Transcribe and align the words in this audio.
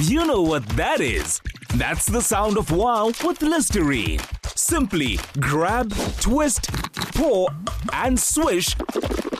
You 0.00 0.24
know 0.26 0.42
what 0.42 0.64
that 0.76 1.00
is. 1.00 1.40
That's 1.74 2.06
the 2.06 2.20
sound 2.20 2.56
of 2.56 2.70
wow 2.70 3.06
with 3.24 3.42
Listerine. 3.42 4.20
Simply 4.54 5.18
grab, 5.40 5.92
twist, 6.20 6.72
pour, 7.16 7.48
and 7.92 8.16
swish 8.16 8.76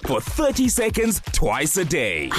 for 0.04 0.21
30 0.21 0.68
seconds 0.68 1.22
twice 1.30 1.76
a 1.76 1.84
day. 1.84 2.30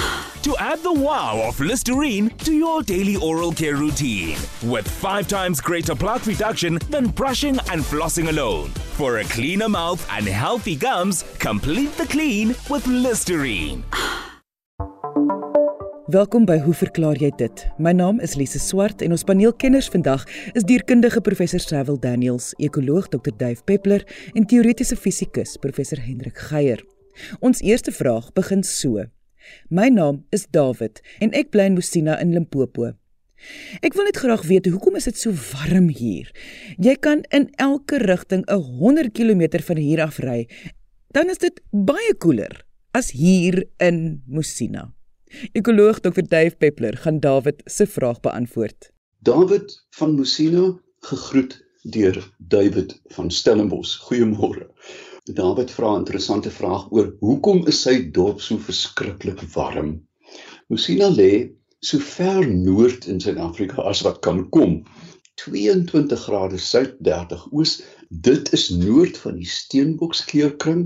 To 0.42 0.54
add 0.58 0.82
the 0.82 0.92
wow 0.92 1.42
of 1.48 1.58
Listerine 1.60 2.28
to 2.44 2.52
your 2.52 2.82
daily 2.82 3.16
oral 3.16 3.52
care 3.52 3.76
routine 3.76 4.36
with 4.64 4.86
five 4.86 5.26
times 5.26 5.62
greater 5.62 5.94
plaque 5.94 6.26
reduction 6.26 6.78
than 6.90 7.06
brushing 7.08 7.58
and 7.70 7.80
flossing 7.80 8.28
alone. 8.28 8.68
For 8.98 9.18
a 9.18 9.24
cleaner 9.24 9.70
mouth 9.70 10.06
and 10.10 10.26
healthy 10.26 10.76
gums, 10.76 11.24
complete 11.38 11.96
the 11.96 12.06
clean 12.06 12.48
with 12.68 12.86
Listerine. 12.86 13.82
Welkom 16.10 16.42
by 16.42 16.56
Hoe 16.58 16.72
verklaar 16.74 17.18
jy 17.22 17.28
dit? 17.38 17.60
My 17.78 17.92
naam 17.94 18.16
is 18.24 18.32
Lise 18.34 18.58
Swart 18.58 19.02
en 19.04 19.12
ons 19.14 19.22
paneelkenners 19.28 19.86
vandag 19.92 20.24
is 20.58 20.64
dierkundige 20.66 21.20
professor 21.22 21.62
Sewil 21.62 22.00
Daniels, 22.02 22.48
ekoloog 22.58 23.06
Dr. 23.12 23.30
Dave 23.38 23.62
Peppler 23.68 24.02
en 24.34 24.48
teoretiese 24.48 24.98
fisikus 24.98 25.54
professor 25.62 26.02
Hendrik 26.02 26.40
Geier. 26.48 26.82
Ons 27.38 27.62
eerste 27.62 27.94
vraag 27.94 28.32
begin 28.34 28.66
so: 28.66 29.04
My 29.70 29.86
naam 29.86 30.24
is 30.34 30.48
David 30.50 30.98
en 31.22 31.30
ek 31.30 31.54
bly 31.54 31.70
in 31.70 31.78
Mosina 31.78 32.18
in 32.18 32.34
Limpopo. 32.34 32.90
Ek 33.78 33.94
wil 33.94 34.10
net 34.10 34.18
graag 34.18 34.42
weet 34.50 34.66
hoekom 34.66 34.98
is 34.98 35.06
dit 35.12 35.20
so 35.20 35.30
warm 35.52 35.92
hier? 35.94 36.32
Jy 36.74 36.98
kan 36.98 37.22
in 37.30 37.52
elke 37.54 38.02
rigting 38.02 38.42
'n 38.48 38.80
100 38.82 39.14
km 39.14 39.62
van 39.62 39.76
hier 39.76 40.02
af 40.02 40.18
ry. 40.18 40.48
Dan 41.14 41.30
is 41.30 41.38
dit 41.38 41.60
baie 41.70 42.14
koeler 42.18 42.64
as 42.90 43.12
hier 43.12 43.62
in 43.78 44.22
Mosina. 44.26 44.90
Ekoloog 45.52 46.00
Dr. 46.00 46.22
Dave 46.22 46.56
Peppler 46.56 46.96
gaan 46.96 47.20
David 47.20 47.62
se 47.64 47.86
vraag 47.86 48.20
beantwoord. 48.20 48.90
David 49.18 49.86
van 49.90 50.14
Mosina 50.14 50.80
gegroet 51.00 51.66
deur 51.82 52.32
David 52.38 53.00
van 53.14 53.30
Stellenbosch. 53.30 53.98
Goeiemôre. 54.06 54.66
David 55.24 55.70
vra 55.70 55.94
'n 55.94 55.98
interessante 55.98 56.50
vraag 56.50 56.90
oor 56.90 57.14
hoekom 57.20 57.66
is 57.66 57.82
sy 57.82 58.10
dorp 58.10 58.40
so 58.40 58.58
verskriklik 58.58 59.40
warm? 59.54 60.00
Mosina 60.68 61.08
lê 61.08 61.50
so 61.80 61.98
ver 61.98 62.48
noord 62.48 63.06
in 63.06 63.20
Suid-Afrika 63.20 63.82
as 63.82 64.02
wat 64.06 64.20
kan 64.20 64.48
kom. 64.48 64.82
22 65.34 66.16
grade 66.24 66.58
suid 66.58 66.96
30 67.00 67.46
oos 67.52 67.82
dit 68.10 68.52
is 68.52 68.70
noord 68.74 69.18
van 69.22 69.36
die 69.38 69.46
steenbokskeurkring 69.46 70.80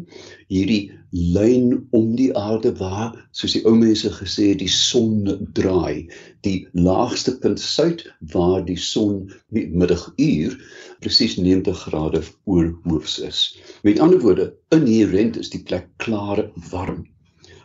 hierdie 0.52 0.92
lyn 1.10 1.86
om 1.96 2.10
die 2.18 2.28
aarde 2.36 2.74
waar 2.76 3.14
soos 3.32 3.54
die 3.56 3.62
ou 3.64 3.72
mense 3.80 4.10
gesê 4.12 4.50
het 4.50 4.60
die 4.60 4.68
son 4.68 5.24
draai. 5.56 6.04
Die 6.44 6.68
laagste 6.76 7.32
punt 7.40 7.62
suid 7.62 8.04
waar 8.34 8.60
die 8.66 8.76
son 8.76 9.30
middaguur 9.48 10.58
presies 11.00 11.38
90 11.40 11.80
grade 11.86 12.20
oor 12.44 12.68
hoofs 12.84 13.16
is. 13.24 13.40
Met 13.88 14.02
ander 14.04 14.20
woorde 14.20 14.50
inherent 14.76 15.38
is 15.40 15.48
die 15.54 15.62
plek 15.64 15.88
klaar 16.04 16.44
warm. 16.70 17.06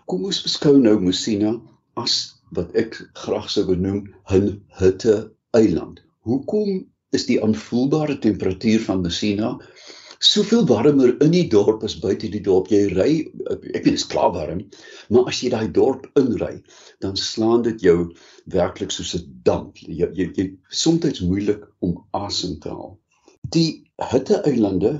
Kom 0.08 0.24
ons 0.24 0.40
beskou 0.46 0.78
nou 0.80 0.96
Mosina 1.04 1.58
as 2.00 2.16
wat 2.56 2.72
ek 2.80 2.96
graag 3.26 3.52
sou 3.52 3.68
benoem 3.68 4.08
'n 4.32 4.56
hitte 4.80 5.34
eiland. 5.52 6.00
Hoekom 6.24 6.88
is 7.16 7.26
die 7.30 7.40
aanvoelbare 7.44 8.20
temperatuur 8.22 8.84
van 8.86 9.02
Messina 9.02 9.56
soveel 10.20 10.66
warmer 10.68 11.14
in 11.24 11.32
die 11.32 11.46
dorp 11.48 11.84
as 11.88 11.96
buite 12.00 12.30
die 12.32 12.44
dorp? 12.44 12.68
Jy 12.74 12.82
ry, 12.92 13.12
ek 13.50 13.64
weet 13.64 13.88
dit 13.88 14.00
is 14.00 14.08
klaar 14.12 14.34
warm, 14.36 14.66
maar 15.10 15.30
as 15.32 15.40
jy 15.44 15.52
daai 15.54 15.72
dorp 15.76 16.10
inry, 16.20 16.60
dan 17.04 17.16
slaan 17.18 17.64
dit 17.68 17.82
jou 17.88 17.98
werklik 18.52 18.92
soos 18.92 19.16
'n 19.16 19.24
damp. 19.44 19.78
Jy 19.78 20.10
jy, 20.14 20.32
jy 20.36 20.48
soms 20.70 21.22
moeilik 21.22 21.64
om 21.80 21.98
asem 22.12 22.60
te 22.60 22.70
haal. 22.70 22.98
Die 23.56 23.84
hitte-eilande 24.12 25.00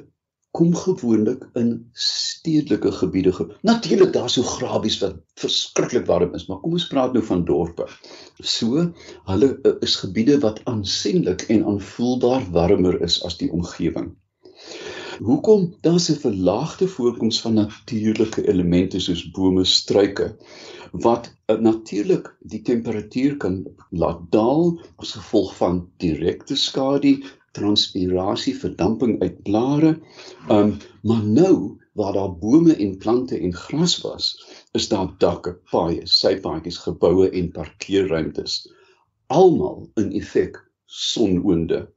kom 0.58 0.76
gewoonlik 0.76 1.44
in 1.60 1.90
stedelike 1.94 2.92
gebiede. 2.92 3.34
Natuurlik 3.62 4.14
daar 4.14 4.30
so 4.30 4.44
grabies 4.44 5.00
wat 5.04 5.20
verskriklik 5.38 6.08
warm 6.10 6.34
is, 6.36 6.48
maar 6.48 6.62
kom 6.64 6.74
ons 6.78 6.88
praat 6.90 7.14
nou 7.14 7.24
van 7.26 7.44
dorpe. 7.46 7.86
So, 8.42 8.88
hulle 9.30 9.52
eh, 9.62 9.76
is 9.86 10.00
gebiede 10.02 10.40
wat 10.46 10.64
aansienlik 10.66 11.46
en 11.54 11.66
aanvoelbaar 11.74 12.50
warmer 12.56 13.02
is 13.06 13.22
as 13.24 13.38
die 13.38 13.52
omgewing. 13.52 14.16
Hoekom 15.20 15.76
daar 15.82 16.00
se 16.00 16.16
verlaagde 16.16 16.88
voorkoms 16.88 17.42
van 17.42 17.54
natuurlike 17.54 18.48
elemente 18.48 19.00
soos 19.00 19.26
bome, 19.36 19.66
struike 19.66 20.32
wat 20.92 21.28
uh, 21.52 21.58
natuurlik 21.60 22.30
die 22.40 22.62
temperatuur 22.62 23.38
kan 23.38 23.60
laat 23.90 24.22
daal 24.32 24.80
as 24.96 25.12
gevolg 25.12 25.52
van 25.56 25.82
direkte 25.98 26.56
skadu 26.56 27.20
transpirasie, 27.52 28.56
verdamping 28.60 29.20
uit 29.22 29.42
blare. 29.44 29.98
Um 30.50 30.78
maar 31.02 31.24
nou 31.24 31.80
waar 32.00 32.14
daar 32.14 32.38
bome 32.38 32.76
en 32.76 32.98
plante 32.98 33.38
en 33.38 33.54
gras 33.54 33.98
was, 34.02 34.28
is 34.72 34.88
daar 34.88 35.10
dakke, 35.18 35.58
paaie, 35.72 36.02
sypaadjies, 36.04 36.78
geboue 36.78 37.30
en 37.30 37.52
parkeerruimtes. 37.52 38.62
Almal 39.28 39.90
in 39.96 40.12
effek 40.12 40.60
sonoonde. 40.86 41.90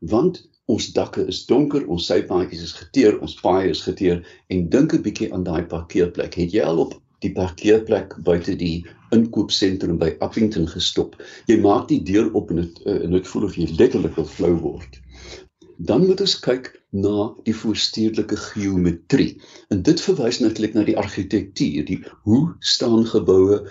Want 0.00 0.42
ons 0.64 0.90
dakke 0.92 1.26
is 1.26 1.44
donker, 1.46 1.86
ons 1.86 2.06
sypaadjies 2.06 2.62
is 2.62 2.72
geteer, 2.72 3.20
ons 3.20 3.36
paaie 3.40 3.70
is 3.70 3.82
geteer 3.84 4.24
en 4.48 4.68
dink 4.68 4.94
'n 4.94 5.02
bietjie 5.02 5.32
aan 5.32 5.44
daai 5.44 5.64
parkeerplek. 5.64 6.34
Het 6.34 6.52
jy 6.52 6.62
al 6.62 6.78
op 6.78 7.00
die 7.24 7.32
parkeerplek 7.34 8.18
buite 8.26 8.56
die 8.60 8.84
inkoopsentrum 9.14 9.98
by 10.00 10.12
Appington 10.24 10.68
gestop. 10.70 11.16
Jy 11.50 11.58
maak 11.64 11.88
die 11.90 12.02
deur 12.06 12.30
op 12.38 12.52
en 12.52 12.62
dit 12.64 12.84
eh, 12.84 13.00
en 13.06 13.16
dit 13.16 13.32
voel 13.32 13.48
of 13.48 13.58
jy 13.58 13.68
letterlik 13.78 14.16
wil 14.20 14.28
flou 14.28 14.54
word. 14.62 15.00
Dan 15.76 16.04
moet 16.06 16.20
ons 16.22 16.36
kyk 16.38 16.70
na 16.94 17.32
die 17.46 17.54
voorstedelike 17.56 18.36
geometrie. 18.38 19.32
En 19.74 19.82
dit 19.82 20.00
verwys 20.00 20.38
natuurlik 20.38 20.76
na 20.76 20.84
die 20.86 20.98
argitektuur, 20.98 21.82
die 21.88 21.98
hoe 22.28 22.42
staan 22.62 23.02
geboue 23.10 23.64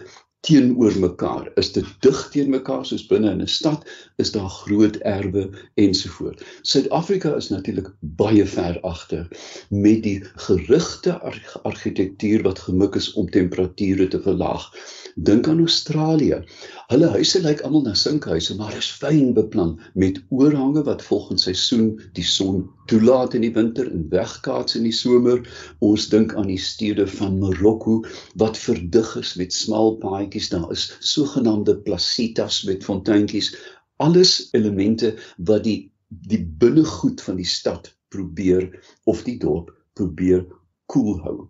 teenoor 0.43 0.95
mekaar. 0.99 1.51
Is 1.55 1.71
dit 1.71 1.87
dig 2.03 2.19
teen 2.33 2.49
mekaar 2.51 2.83
soos 2.85 3.05
binne 3.07 3.31
in 3.31 3.41
'n 3.41 3.47
stad? 3.47 3.85
Is 4.19 4.31
daar 4.35 4.49
groot 4.49 4.95
erwe 4.95 5.43
ensovoort? 5.79 6.43
Suid-Afrika 6.61 7.35
is 7.35 7.49
natuurlik 7.49 7.91
baie 7.99 8.45
ver 8.45 8.79
agter 8.81 9.27
met 9.69 10.03
die 10.03 10.19
gerigte 10.47 11.15
argitektuur 11.63 12.43
wat 12.43 12.59
gemik 12.59 12.95
is 12.95 13.13
om 13.13 13.29
temperature 13.29 14.07
te 14.07 14.21
verlaag. 14.21 14.67
Dink 15.15 15.47
aan 15.47 15.59
Australië. 15.59 16.43
Hulle 16.89 17.07
huise 17.07 17.39
lyk 17.41 17.61
almal 17.61 17.83
na 17.85 17.93
sinkhuise, 17.93 18.55
maar 18.57 18.75
is 18.77 18.91
fyn 18.91 19.33
beplan 19.33 19.79
met 19.93 20.19
oorhange 20.29 20.83
wat 20.83 21.03
volgens 21.05 21.43
seisoen 21.43 22.01
die 22.13 22.25
son 22.25 22.65
toelaat 22.91 23.33
in 23.33 23.45
die 23.45 23.53
winter 23.53 23.87
en 23.91 24.07
wegkaats 24.09 24.75
in 24.75 24.83
die 24.83 24.95
somer. 24.95 25.39
Ons 25.79 26.09
dink 26.11 26.33
aan 26.35 26.49
die 26.51 26.59
stede 26.59 27.07
van 27.07 27.39
Marokko 27.39 28.01
wat 28.41 28.57
verdig 28.57 29.15
is 29.21 29.35
met 29.39 29.53
smal 29.53 29.95
paadjies. 30.33 30.49
Daar 30.49 30.71
is 30.71 30.97
sogenaamde 30.99 31.77
placitas 31.81 32.63
met 32.63 32.83
fonteintjies. 32.83 33.55
Alles 33.97 34.49
elemente 34.51 35.15
wat 35.37 35.63
die 35.63 35.91
die 36.07 36.45
binnegoed 36.45 37.21
van 37.21 37.35
die 37.35 37.45
stad 37.45 37.95
probeer 38.09 38.69
of 39.05 39.23
die 39.23 39.39
dorp 39.39 39.71
probeer 39.93 40.45
koel 40.85 41.17
hou. 41.23 41.47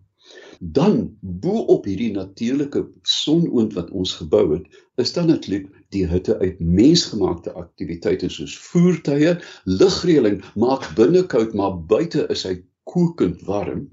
Dan 0.60 1.18
bo 1.20 1.66
op 1.68 1.84
hierdie 1.84 2.14
natuurlike 2.14 2.88
sonoond 3.04 3.74
wat 3.74 3.92
ons 3.92 4.14
gebou 4.16 4.54
het, 4.54 4.64
is 4.96 5.12
dan 5.14 5.28
natuurlik 5.28 5.68
die 5.92 6.08
hitte 6.08 6.38
uit 6.40 6.60
mensgemaakte 6.60 7.52
aktiwiteite 7.52 8.30
soos 8.30 8.56
voertuie, 8.70 9.36
lugreëling 9.66 10.40
maak 10.56 10.88
binne 10.96 11.26
koud, 11.28 11.54
maar 11.54 11.76
buite 11.76 12.24
is 12.32 12.46
hy 12.48 12.62
kokend 12.88 13.44
warm. 13.44 13.90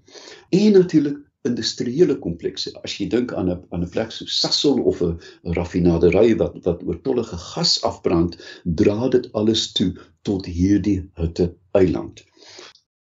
En 0.55 0.73
natuurlik 0.79 1.19
industriële 1.49 2.19
komplekse. 2.21 2.73
As 2.84 2.97
jy 2.99 3.09
dink 3.09 3.33
aan 3.33 3.51
'n 3.51 3.61
aan 3.71 3.84
'n 3.84 3.93
plek 3.95 4.12
so 4.12 4.25
Sasol 4.27 4.81
of 4.91 5.03
'n 5.03 5.19
raffinaderry 5.56 6.37
wat 6.37 6.59
wat 6.64 6.82
oortollige 6.85 7.37
gas 7.37 7.82
afbrand, 7.82 8.37
dra 8.64 9.09
dit 9.09 9.32
alles 9.32 9.73
toe 9.73 9.93
tot 10.23 10.47
hierdie 10.47 11.00
hitte 11.14 11.55
eiland. 11.73 12.25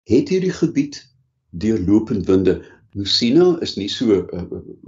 Het 0.10 0.30
hierdie 0.30 0.56
gebied 0.62 1.04
deurlopend 1.50 2.26
winde 2.28 2.62
Lucina 2.94 3.58
is 3.62 3.76
nie 3.76 3.90
so 3.90 4.22
uh, 4.22 4.44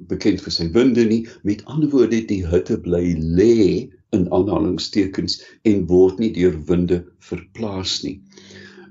bekend 0.10 0.42
vir 0.42 0.54
sy 0.54 0.68
winde 0.74 1.06
nie. 1.06 1.26
Met 1.44 1.66
ander 1.66 1.90
woorde, 1.90 2.22
die 2.30 2.46
hitte 2.46 2.78
bly 2.78 3.16
lê 3.18 3.90
in 4.14 4.28
aanhalingstekens 4.30 5.40
en 5.66 5.88
word 5.90 6.20
nie 6.22 6.32
deur 6.36 6.54
winde 6.70 7.02
verplaas 7.30 8.04
nie. 8.04 8.20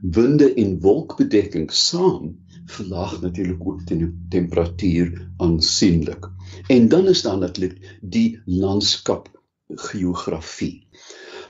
Winde 0.03 0.51
en 0.61 0.81
wolkbedekking 0.83 1.71
saam 1.71 2.35
verlaag 2.67 3.21
natuurlik 3.21 3.67
ook 3.67 3.87
die 3.87 4.09
temperatuur 4.29 5.31
aansienlik. 5.37 6.29
En 6.67 6.89
dan 6.89 7.09
is 7.09 7.23
daar 7.23 7.39
natuurlik 7.39 7.99
die 8.01 8.41
landskap 8.45 9.29
geografie. 9.69 10.87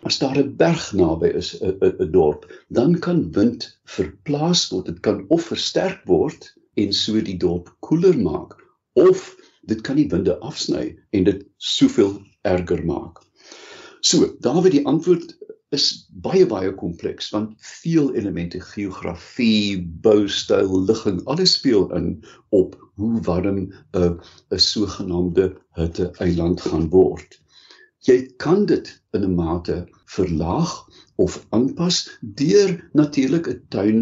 As 0.03 0.19
daar 0.19 0.39
'n 0.39 0.57
berg 0.57 0.93
naby 0.93 1.27
is, 1.27 1.61
'n 1.61 2.11
dorp, 2.11 2.65
dan 2.69 2.99
kan 2.99 3.33
wind 3.33 3.81
verplaas 3.85 4.69
word. 4.69 4.87
Dit 4.87 5.01
kan 5.01 5.25
of 5.29 5.43
versterk 5.43 6.05
word 6.05 6.55
en 6.75 6.93
so 6.93 7.21
die 7.23 7.37
dorp 7.37 7.77
koeler 7.81 8.19
maak 8.19 8.57
of 8.93 9.37
dit 9.63 9.81
kan 9.81 9.97
die 9.97 10.09
winde 10.09 10.39
afsny 10.39 10.97
en 11.11 11.25
dit 11.25 11.47
soveel 11.57 12.23
erger 12.43 12.85
maak. 12.85 13.23
So, 14.01 14.37
Dawie, 14.41 14.71
die 14.71 14.87
antwoord 14.87 15.37
is 15.75 15.87
baie 16.27 16.47
baie 16.51 16.73
kompleks 16.81 17.31
want 17.35 17.55
veel 17.83 18.13
elemente 18.15 18.61
geografie, 18.73 19.83
boustyl, 20.07 20.73
ligging, 20.89 21.21
alles 21.31 21.57
speel 21.59 21.89
in 21.99 22.09
op 22.51 22.77
hoe 23.01 23.21
warm 23.27 23.59
'n 23.59 23.73
'n 24.01 24.61
sogenaamde 24.67 25.47
hitte 25.79 26.11
eiland 26.27 26.61
gaan 26.61 26.89
word. 26.91 27.41
Jy 28.07 28.19
kan 28.37 28.67
dit 28.67 28.91
in 29.13 29.25
'n 29.25 29.35
mate 29.35 29.79
verlaag 30.17 30.73
of 31.17 31.39
aanpas 31.51 32.19
deur 32.21 32.77
natuurlik 32.93 33.49
'n 33.49 33.63
tuin 33.69 34.01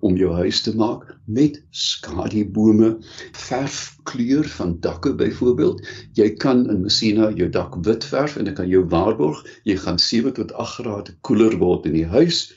om 0.00 0.16
jou 0.16 0.32
huis 0.38 0.60
te 0.62 0.74
maak 0.76 1.06
met 1.24 1.58
skadubome, 1.70 2.90
verfkleur 3.32 4.48
van 4.48 4.76
dakke 4.80 5.14
byvoorbeeld. 5.14 5.82
Jy 6.18 6.28
kan 6.42 6.64
in 6.70 6.84
Messina 6.84 7.30
jou 7.34 7.48
dak 7.50 7.74
wit 7.86 8.06
verf 8.06 8.36
en 8.38 8.50
ek 8.50 8.60
kan 8.60 8.70
jou 8.70 8.84
waarborg 8.92 9.42
jy 9.68 9.78
gaan 9.82 9.98
7 10.02 10.34
tot 10.38 10.54
8 10.54 10.78
grade 10.78 11.16
koeler 11.26 11.58
word 11.58 11.88
in 11.90 11.98
die 11.98 12.06
huis 12.06 12.48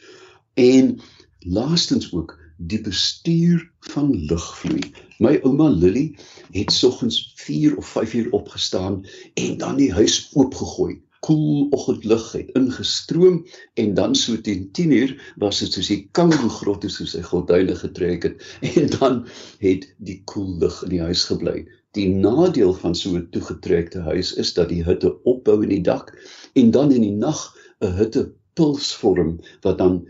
en 0.59 0.97
laastens 1.39 2.11
ook 2.13 2.37
die 2.61 2.81
bestuur 2.85 3.63
van 3.93 4.11
lugvloei. 4.29 4.83
My 5.17 5.39
ouma 5.41 5.69
Lily 5.69 6.11
het 6.53 6.73
soggens 6.73 7.33
4 7.41 7.77
of 7.77 7.87
5 7.97 8.13
uur 8.13 8.31
opgestaan 8.37 9.01
en 9.33 9.57
dan 9.57 9.81
die 9.81 9.93
huis 9.93 10.27
oopgegooi 10.33 11.01
koel 11.25 11.67
oggendlig 11.75 12.23
het 12.33 12.49
ingestroom 12.57 13.41
en 13.81 13.93
dan 13.93 14.15
so 14.17 14.41
teen 14.41 14.63
10uur 14.77 15.11
was 15.43 15.59
dit 15.61 15.75
soos 15.75 15.89
die 15.91 15.99
kango 16.17 16.49
grotte 16.49 16.89
soos 16.89 17.13
hy 17.17 17.21
gordyne 17.27 17.75
getrek 17.77 18.25
het 18.25 18.45
en 18.81 18.89
dan 18.95 19.19
het 19.61 19.85
die 20.09 20.17
koel 20.31 20.55
lug 20.63 20.79
in 20.87 20.95
die 20.95 21.03
huis 21.05 21.25
gebly. 21.29 21.59
Die 21.97 22.07
nadeel 22.09 22.73
van 22.73 22.95
so 22.97 23.13
'n 23.19 23.27
toegetrekte 23.35 24.01
huis 24.07 24.33
is 24.43 24.53
dat 24.57 24.71
die 24.73 24.81
hitte 24.87 25.11
opbou 25.33 25.59
in 25.61 25.73
die 25.75 25.83
dak 25.85 26.09
en 26.55 26.71
dan 26.71 26.91
in 26.91 27.05
die 27.05 27.17
nag 27.25 27.43
'n 27.81 27.93
hittepuls 27.99 28.93
vorm 29.03 29.37
wat 29.61 29.77
dan 29.77 30.01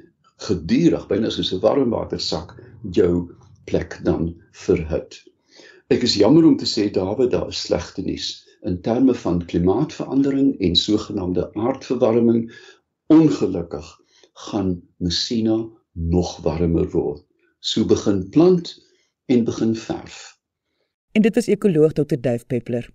gedurig 0.47 1.07
byna 1.11 1.29
soos 1.29 1.51
'n 1.51 1.63
warmwatersak 1.65 2.55
jou 2.91 3.31
plek 3.65 3.99
dan 4.03 4.35
verhit. 4.51 5.23
Ek 5.89 6.07
is 6.07 6.15
jammer 6.15 6.45
om 6.45 6.57
te 6.57 6.65
sê 6.65 6.87
Dawid, 6.91 7.31
daar 7.31 7.49
is 7.49 7.61
slegte 7.67 8.01
nuus 8.01 8.47
in 8.61 8.81
terme 8.81 9.13
van 9.13 9.45
klimaatsverandering 9.45 10.59
en 10.59 10.75
sogenaamde 10.75 11.53
aardverwarming 11.53 12.51
ongelukkig 13.05 13.99
gaan 14.33 14.81
Messina 14.97 15.67
nog 15.91 16.37
warmer 16.37 16.89
word. 16.89 17.25
So 17.59 17.85
begin 17.85 18.29
plant 18.29 18.75
en 19.25 19.43
begin 19.43 19.75
verf. 19.75 20.37
En 21.11 21.21
dit 21.21 21.35
was 21.35 21.47
ekoloog 21.47 21.93
Dr. 21.93 22.19
Duif 22.19 22.45
Peppler. 22.45 22.89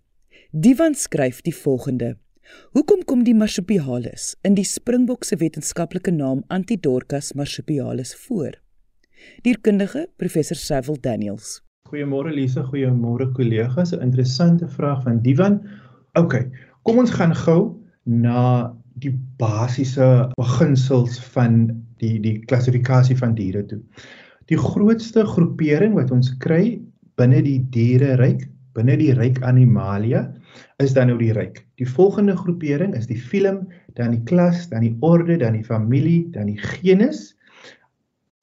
Divan 0.50 0.94
skryf 0.94 1.40
die 1.40 1.54
volgende: 1.54 2.16
Hoekom 2.70 3.04
kom 3.04 3.24
die 3.24 3.34
marsupialis 3.34 4.34
in 4.42 4.54
die 4.54 4.64
springbok 4.64 5.24
se 5.24 5.36
wetenskaplike 5.36 6.10
naam 6.10 6.42
Antidorcas 6.46 7.32
marsupialis 7.32 8.14
voor? 8.14 8.54
Dierkundige 9.42 10.08
professor 10.16 10.56
Cecil 10.56 11.00
Daniels. 11.00 11.65
Goeiemôre 11.86 12.32
Lise, 12.34 12.64
goeiemôre 12.66 13.28
kollegas. 13.36 13.92
'n 13.94 14.02
Interessante 14.02 14.66
vraag 14.68 15.04
van 15.04 15.20
Divan. 15.22 15.60
OK, 16.18 16.34
kom 16.82 16.98
ons 16.98 17.12
gaan 17.14 17.34
gou 17.34 17.78
na 18.02 18.74
die 18.98 19.12
basiese 19.38 20.26
beginsels 20.34 21.20
van 21.34 21.68
die 22.02 22.18
die 22.18 22.40
klassifikasie 22.50 23.16
van 23.16 23.36
diere 23.38 23.62
toe. 23.70 23.78
Die 24.50 24.58
grootste 24.58 25.22
groepering 25.24 25.94
wat 25.94 26.10
ons 26.10 26.32
kry 26.42 26.80
binne 27.14 27.38
die 27.46 27.60
diereryk, 27.70 28.48
binne 28.74 28.98
die 28.98 29.14
ryk 29.14 29.38
Animalia, 29.46 30.26
is 30.82 30.92
dan 30.92 31.06
nou 31.06 31.18
die 31.22 31.32
ryk. 31.38 31.62
Die 31.78 31.86
volgende 31.86 32.34
groepering 32.36 32.96
is 32.98 33.06
die 33.06 33.20
filum, 33.20 33.62
dan 33.94 34.10
die 34.10 34.24
klas, 34.26 34.66
dan 34.74 34.82
die 34.82 34.96
orde, 35.06 35.38
dan 35.38 35.54
die 35.54 35.64
familie, 35.64 36.26
dan 36.34 36.50
die 36.50 36.58
genus 36.58 37.35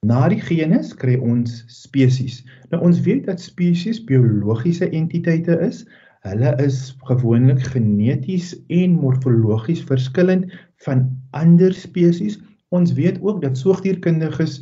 Na 0.04 0.26
die 0.28 0.40
genus 0.44 0.92
kry 1.00 1.14
ons 1.16 1.62
spesies. 1.72 2.42
Nou 2.72 2.82
ons 2.84 3.00
weet 3.06 3.24
dat 3.28 3.40
spesies 3.40 4.02
biologiese 4.04 4.90
entiteite 4.90 5.56
is. 5.64 5.84
Hulle 6.28 6.52
is 6.64 6.78
gewoonlik 7.08 7.62
geneties 7.72 8.52
en 8.72 8.98
morfologies 9.00 9.84
verskillend 9.88 10.52
van 10.84 11.06
ander 11.36 11.72
spesies. 11.76 12.36
Ons 12.74 12.92
weet 12.98 13.20
ook 13.22 13.40
dat 13.44 13.60
soogdierkundiges 13.60 14.60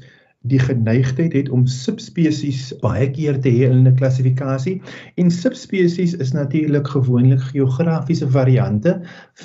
die 0.50 0.59
geneigtheid 0.62 1.35
het 1.39 1.50
om 1.55 1.67
subspesies 1.71 2.73
baie 2.83 3.06
keer 3.15 3.39
te 3.43 3.50
hê 3.50 3.71
in 3.71 3.87
'n 3.87 3.97
klassifikasie. 3.99 4.81
En 5.17 5.31
subspesies 5.31 6.15
is 6.15 6.33
natuurlik 6.33 6.89
gewoonlik 6.94 7.43
geografiese 7.50 8.31
variante 8.31 9.00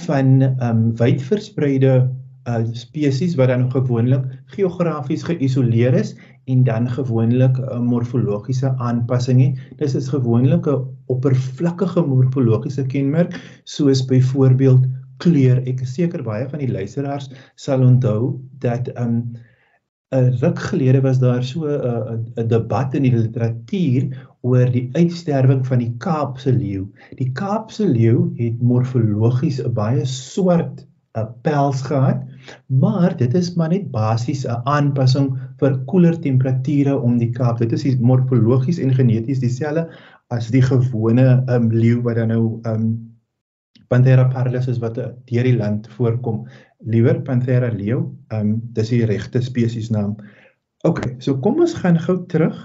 van 0.06 0.42
ehm 0.42 0.62
um, 0.70 0.96
wydverspreide 0.98 2.10
uh 2.48 2.64
spesies 2.72 3.36
wat 3.36 3.50
dan 3.50 3.72
gewoonlik 3.72 4.26
geografies 4.56 5.24
geïsoleer 5.28 5.94
is 5.94 6.14
en 6.48 6.64
dan 6.64 6.90
gewoonlik 6.90 7.58
'n 7.60 7.84
morfologiese 7.84 8.74
aanpassing 8.78 9.42
het. 9.44 9.60
Dis 9.78 9.96
is 9.96 10.08
gewoonlik 10.08 10.68
'n 10.68 10.86
oppervlakkige 11.06 12.02
morfologiese 12.02 12.86
kenmerk 12.86 13.36
soos 13.64 14.06
byvoorbeeld 14.06 14.86
kleur. 15.18 15.62
Ek 15.68 15.82
is 15.82 15.94
seker 15.94 16.24
baie 16.24 16.48
van 16.50 16.60
die 16.60 16.72
luisteraars 16.72 17.30
sal 17.56 17.82
onthou 17.82 18.40
dat 18.60 18.90
um 19.00 19.36
'n 20.16 20.38
ruk 20.42 20.60
gelede 20.60 21.02
was 21.02 21.20
daar 21.20 21.44
so 21.44 21.68
'n 21.68 22.32
'n 22.36 22.48
debat 22.48 22.94
in 22.94 23.04
die 23.04 23.16
literatuur 23.16 24.04
oor 24.42 24.72
die 24.72 24.90
uitsterwing 24.94 25.66
van 25.68 25.80
die 25.80 25.94
Kaapse 25.98 26.54
leeu. 26.54 26.86
Die 27.16 27.32
Kaapse 27.32 27.88
leeu 27.88 28.32
het 28.38 28.62
morfologies 28.62 29.60
'n 29.60 29.74
baie 29.74 30.06
swart 30.06 30.88
'n 31.18 31.28
pels 31.42 31.82
gehad, 31.82 32.24
maar 32.68 33.18
dit 33.18 33.34
is 33.34 33.54
maar 33.56 33.70
net 33.70 33.92
basies 33.92 34.46
'n 34.46 34.62
aanpassing 34.66 35.30
vir 35.60 35.78
koeler 35.86 36.20
temperature 36.20 36.98
om 37.00 37.18
die 37.18 37.32
Kaap. 37.32 37.58
Dit 37.60 37.72
is 37.72 37.98
morfologies 37.98 38.80
en 38.80 38.94
geneties 38.94 39.40
dieselfde 39.40 39.90
as 40.30 40.50
die 40.52 40.62
gewone 40.62 41.44
um, 41.50 41.72
leeu 41.72 42.02
wat 42.02 42.16
dan 42.16 42.28
nou 42.28 42.60
um 42.66 43.08
Panthera 43.88 44.26
pardus 44.28 44.68
is 44.68 44.80
wat 44.84 44.96
deur 44.96 45.44
die 45.48 45.56
land 45.56 45.88
voorkom. 45.96 46.48
Liewer 46.84 47.22
Panthera 47.22 47.72
leo, 47.72 48.16
um 48.36 48.58
dis 48.74 48.90
die 48.90 49.06
regte 49.06 49.42
spesiesnaam. 49.42 50.18
OK, 50.84 51.16
so 51.20 51.40
kom 51.40 51.62
ons 51.64 51.74
gaan 51.74 51.98
gou 52.00 52.26
terug 52.28 52.58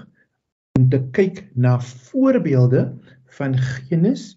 om 0.77 0.89
te 0.89 0.99
kyk 1.15 1.45
na 1.55 1.79
voorbeelde 1.79 2.91
van 3.37 3.55
genus 3.57 4.33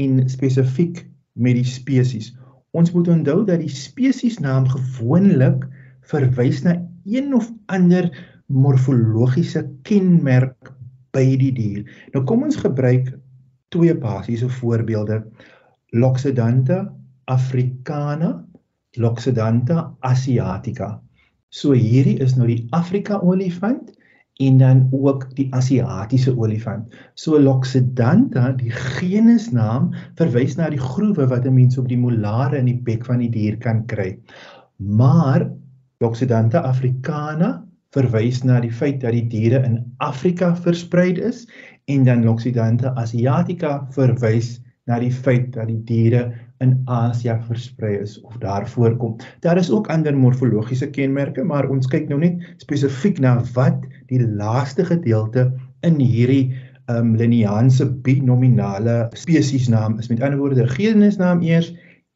en 0.00 0.28
spesifiek 0.28 1.04
met 1.32 1.58
die 1.58 1.66
spesies. 1.66 2.32
Ons 2.76 2.92
moet 2.94 3.08
onthou 3.10 3.44
dat 3.46 3.62
die 3.62 3.72
spesiesnaam 3.72 4.68
gewoonlik 4.70 5.64
verwys 6.12 6.62
na 6.62 6.76
een 7.08 7.34
of 7.34 7.48
ander 7.66 8.10
morfologiese 8.46 9.64
kenmerk 9.86 10.70
by 11.14 11.24
die 11.38 11.52
dier. 11.54 11.82
Nou 12.14 12.22
kom 12.26 12.44
ons 12.46 12.58
gebruik 12.60 13.10
twee 13.74 13.94
basiese 13.98 14.48
voorbeelde: 14.60 15.22
Loxodonta 15.94 16.84
africana, 17.30 18.32
Loxodonta 18.98 19.90
asiatica. 20.06 20.96
So 21.50 21.74
hierdie 21.74 22.18
is 22.22 22.36
nou 22.38 22.46
die 22.46 22.66
Afrika 22.74 23.18
olifant 23.26 23.90
en 24.40 24.58
dan 24.58 24.88
ook 24.90 25.26
die 25.36 25.48
Asiatiese 25.54 26.32
olifant. 26.38 26.88
So 27.14 27.38
Loxodonta, 27.40 28.52
die 28.56 28.72
genusnaam 28.72 29.90
verwys 30.20 30.56
na 30.56 30.70
die 30.72 30.80
groewe 30.80 31.26
wat 31.28 31.46
'n 31.46 31.54
mens 31.54 31.78
op 31.78 31.88
die 31.88 31.98
molare 31.98 32.56
in 32.58 32.70
die 32.70 32.80
bek 32.88 33.04
van 33.04 33.18
die 33.18 33.30
dier 33.30 33.58
kan 33.58 33.84
kry. 33.86 34.18
Maar 34.76 35.50
Loxodonta 36.00 36.64
africana 36.64 37.66
verwys 37.92 38.42
na 38.44 38.60
die 38.60 38.72
feit 38.72 39.00
dat 39.00 39.12
die 39.12 39.26
diere 39.28 39.64
in 39.66 39.82
Afrika 39.98 40.54
versprei 40.56 41.12
is 41.20 41.46
en 41.84 42.04
dan 42.04 42.24
Loxodonta 42.24 42.94
asiatica 42.94 43.86
verwys 43.90 44.60
na 44.86 44.98
die 44.98 45.12
feit 45.12 45.52
dat 45.52 45.68
die 45.68 45.82
diere 45.84 46.32
in 46.60 46.80
Asië 46.84 47.38
versprei 47.46 47.96
is 47.98 48.20
of 48.20 48.36
daar 48.36 48.68
voorkom. 48.68 49.16
Daar 49.40 49.56
is 49.56 49.70
ook 49.70 49.88
ander 49.88 50.16
morfologiese 50.16 50.90
kenmerke, 50.90 51.44
maar 51.44 51.68
ons 51.68 51.88
kyk 51.88 52.08
nou 52.08 52.18
net 52.20 52.42
spesifiek 52.60 53.20
na 53.20 53.38
wat 53.54 53.86
die 54.12 54.20
laaste 54.20 54.84
gedeelte 54.84 55.48
in 55.86 55.96
hierdie 56.00 56.50
um 56.90 57.14
liniaanse 57.16 57.86
binominale 58.04 59.06
spesiesnaam 59.16 59.96
is. 59.98 60.10
Met 60.10 60.20
ander 60.20 60.40
woorde, 60.40 60.66
genusnaam 60.68 61.40
eers 61.46 61.70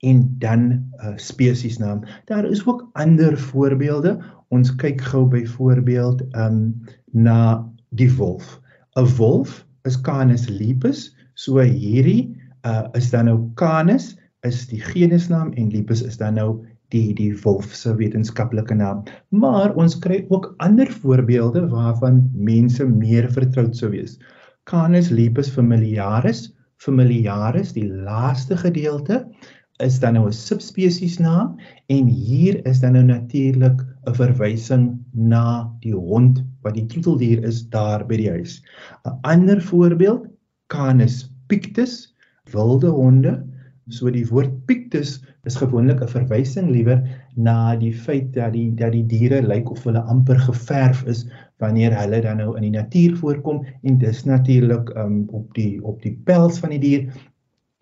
en 0.05 0.27
dan 0.39 0.61
'n 0.61 0.83
uh, 1.01 1.13
spesiesnaam. 1.17 2.05
Daar 2.29 2.45
is 2.45 2.67
ook 2.67 2.89
ander 2.93 3.39
voorbeelde. 3.39 4.19
Ons 4.49 4.75
kyk 4.77 5.01
gou 5.01 5.25
byvoorbeeld 5.29 6.23
um 6.37 6.85
na 7.13 7.65
die 7.89 8.13
wolf. 8.17 8.61
'n 8.97 9.09
Wolf 9.17 9.65
is 9.85 10.01
Canis 10.01 10.49
lupus, 10.49 11.17
so 11.35 11.59
hierdie 11.59 12.37
uh, 12.67 12.89
is 12.93 13.11
dan 13.11 13.25
nou 13.25 13.51
Canis 13.55 14.17
is 14.45 14.67
die 14.69 14.81
genusnaam 14.81 15.53
en 15.53 15.71
Lupus 15.73 16.03
is 16.03 16.17
dan 16.21 16.35
nou 16.35 16.65
die 16.93 17.15
die 17.17 17.33
wolf 17.43 17.73
se 17.75 17.95
wetenskaplike 17.99 18.75
naam. 18.75 19.03
Maar 19.31 19.75
ons 19.81 19.97
kry 20.05 20.25
ook 20.29 20.53
ander 20.65 20.91
voorbeelde 21.03 21.67
waarvan 21.73 22.23
mense 22.35 22.87
meer 22.87 23.31
vertroud 23.33 23.77
sou 23.77 23.91
wees. 23.95 24.19
Canis 24.71 25.11
lupus 25.11 25.51
familiaris, 25.53 26.47
familiaris 26.81 27.75
die 27.77 27.89
laaste 27.89 28.57
gedeelte 28.57 29.25
is 29.83 29.99
dan 30.01 30.15
nou 30.15 30.29
'n 30.29 30.33
subspesies 30.33 31.19
naam 31.19 31.57
en 31.91 32.07
hier 32.07 32.61
is 32.67 32.81
dan 32.81 32.93
nou 32.93 33.03
natuurlik 33.05 33.81
'n 34.07 34.15
verwysing 34.15 35.05
na 35.13 35.71
die 35.81 35.95
hond 35.95 36.45
wat 36.63 36.75
die 36.75 36.87
troeteldier 36.87 37.45
is 37.45 37.69
daar 37.69 38.07
by 38.07 38.17
die 38.17 38.31
huis. 38.31 38.63
'n 39.05 39.19
Ander 39.23 39.61
voorbeeld, 39.63 40.27
Canis 40.69 41.31
pictus, 41.49 42.15
wilde 42.53 42.89
honde. 42.89 43.54
So 43.93 44.11
die 44.11 44.25
woord 44.31 44.53
pictus 44.67 45.19
is 45.45 45.57
gewoonlik 45.61 46.01
'n 46.01 46.09
verwysing 46.09 46.71
liewer 46.73 47.03
na 47.37 47.77
die 47.77 47.93
feit 47.93 48.33
dat 48.33 48.53
die 48.53 48.71
dat 48.75 48.93
die 48.93 49.05
diere 49.07 49.43
lyk 49.43 49.71
of 49.71 49.85
hulle 49.85 50.01
amper 50.01 50.39
geverf 50.39 51.05
is 51.05 51.27
wanneer 51.61 51.93
hulle 51.99 52.21
dan 52.21 52.37
nou 52.37 52.57
in 52.57 52.63
die 52.63 52.77
natuur 52.79 53.17
voorkom. 53.17 53.65
En 53.83 53.99
dis 53.99 54.25
natuurlik 54.25 54.89
um, 54.97 55.25
op 55.29 55.55
die 55.55 55.85
op 55.85 56.03
die 56.03 56.17
pels 56.25 56.59
van 56.59 56.71
die 56.71 56.81
dier 56.81 57.13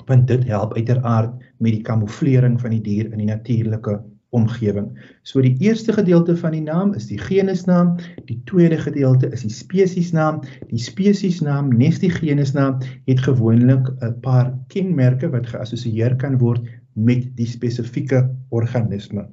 want 0.06 0.26
dit 0.26 0.44
help 0.44 0.74
uiteraard 0.74 1.34
met 1.58 1.72
die 1.72 1.82
kamouflering 1.86 2.60
van 2.60 2.70
die 2.70 2.82
dier 2.82 3.12
in 3.12 3.18
die 3.18 3.30
natuurlike 3.30 4.00
omgewing. 4.32 4.88
So 5.28 5.42
die 5.44 5.54
eerste 5.60 5.92
gedeelte 5.92 6.36
van 6.40 6.54
die 6.56 6.64
naam 6.64 6.94
is 6.96 7.06
die 7.10 7.18
genusnaam, 7.20 7.96
die 8.28 8.40
tweede 8.48 8.78
gedeelte 8.80 9.28
is 9.28 9.44
die 9.44 9.52
spesiesnaam. 9.52 10.40
Die 10.70 10.80
spesiesnaam 10.80 11.68
nes 11.76 12.00
die 12.00 12.10
genusnaam 12.10 12.80
het 13.08 13.20
gewoonlik 13.20 13.90
'n 14.00 14.20
paar 14.24 14.54
kenmerke 14.72 15.30
wat 15.30 15.46
geassosieer 15.52 16.16
kan 16.16 16.38
word 16.38 16.64
met 16.94 17.28
die 17.36 17.46
spesifieke 17.46 18.24
organisme. 18.48 19.28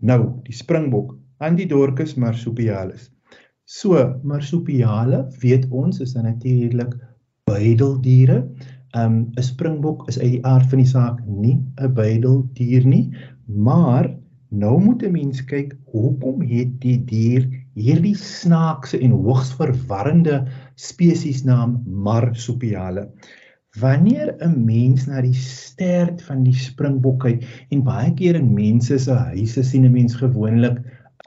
Nou, 0.00 0.42
die 0.44 0.54
springbok, 0.54 1.16
Antidorcus 1.38 2.14
marsupialis. 2.14 3.10
So, 3.64 4.20
marsupiale 4.22 5.26
weet 5.40 5.66
ons 5.70 6.00
is 6.00 6.14
natuurlik 6.14 6.94
buideldiere. 7.44 8.44
Um 8.96 9.32
'n 9.36 9.42
springbok 9.42 10.08
is 10.08 10.18
uit 10.18 10.30
die 10.30 10.44
aard 10.46 10.68
van 10.70 10.78
die 10.78 10.88
saak 10.88 11.18
nie 11.26 11.58
'n 11.80 11.92
buideldier 11.94 12.86
nie, 12.86 13.12
maar 13.46 14.08
nou 14.48 14.78
moet 14.82 15.02
'n 15.02 15.12
mens 15.12 15.44
kyk 15.44 15.74
hoekom 15.92 16.42
het 16.42 16.80
die 16.80 16.98
dier 17.04 17.48
hierdie 17.74 18.14
snaakse 18.14 18.98
en 18.98 19.10
hoogs 19.10 19.52
verwarrende 19.54 20.46
spesiesnaam 20.74 21.82
marsupiale. 21.86 23.08
Wanneer 23.80 24.36
'n 24.40 24.64
mens 24.64 25.06
na 25.06 25.20
die 25.20 25.34
stert 25.34 26.22
van 26.22 26.42
die 26.44 26.54
springbok 26.54 27.20
kyk 27.20 27.44
en 27.70 27.82
baie 27.82 28.14
keer 28.14 28.34
in 28.34 28.54
mense 28.54 28.98
se 28.98 29.12
huise 29.12 29.62
sien 29.62 29.84
'n 29.84 29.92
mens 29.92 30.14
gewoonlik 30.14 30.78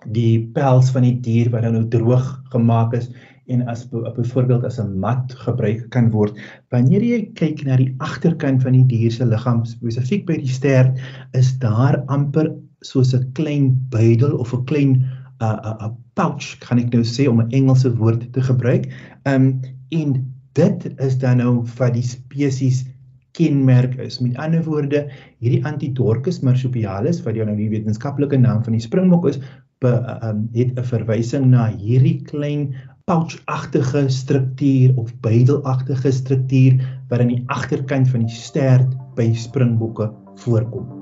die 0.08 0.50
pels 0.54 0.90
van 0.92 1.04
die 1.04 1.20
dier 1.20 1.50
wat 1.50 1.62
nou 1.62 1.88
droog 1.88 2.42
gemaak 2.52 2.94
is 2.94 3.12
en 3.50 3.66
as 3.68 3.88
byvoorbeeld 3.90 4.64
as 4.64 4.80
'n 4.80 5.00
mat 5.00 5.34
gebruik 5.34 5.90
kan 5.90 6.10
word. 6.12 6.38
Wanneer 6.70 7.04
jy 7.04 7.32
kyk 7.34 7.66
na 7.66 7.76
die 7.76 7.94
agterkant 7.98 8.62
van 8.64 8.74
die 8.74 8.86
dier 8.86 9.12
se 9.12 9.26
liggaam, 9.26 9.66
spesifiek 9.66 10.26
by 10.26 10.38
die 10.38 10.48
stert, 10.48 10.98
is 11.34 11.58
daar 11.60 12.04
amper 12.08 12.54
soos 12.82 13.14
'n 13.14 13.32
klein 13.34 13.88
buidel 13.90 14.38
of 14.38 14.54
'n 14.54 14.66
klein 14.66 14.92
'n 14.92 15.04
uh, 15.42 15.60
'n 15.64 15.76
uh, 15.84 15.88
'n 15.88 15.96
pouch, 16.14 16.58
kan 16.60 16.80
ek 16.80 16.94
nou 16.94 17.04
sê 17.04 17.28
om 17.28 17.42
'n 17.42 17.52
Engelse 17.52 17.96
woord 17.96 18.34
te 18.34 18.42
gebruik. 18.42 18.92
Um 19.26 19.60
en 19.90 20.26
dit 20.54 20.90
is 21.00 21.18
dan 21.18 21.38
nou 21.38 21.66
wat 21.78 21.94
die 21.94 22.06
spesies 22.06 22.86
kenmerk 23.32 23.96
is. 23.96 24.20
Met 24.20 24.38
ander 24.38 24.64
woorde, 24.64 25.08
hierdie 25.40 25.64
Antidorcus 25.66 26.42
marsupialis 26.46 27.24
wat 27.26 27.36
jou 27.36 27.46
nou 27.48 27.56
die 27.58 27.70
wetenskaplike 27.72 28.38
naam 28.38 28.64
van 28.64 28.76
die 28.76 28.84
springbok 28.84 29.30
is, 29.32 29.40
be, 29.80 29.94
um, 30.24 30.50
het 30.54 30.76
'n 30.76 30.84
verwysing 30.84 31.50
na 31.54 31.70
hierdie 31.72 32.20
klein 32.28 32.76
pouchagtige 33.10 34.10
struktuur 34.10 34.94
of 34.98 35.14
buidelagtige 35.22 36.12
struktuur 36.12 36.78
wat 37.10 37.20
aan 37.20 37.34
die 37.34 37.44
agterkant 37.48 38.08
van 38.08 38.28
die 38.28 38.36
stert 38.36 38.94
by 39.16 39.34
springbokke 39.34 40.12
voorkom. 40.36 40.99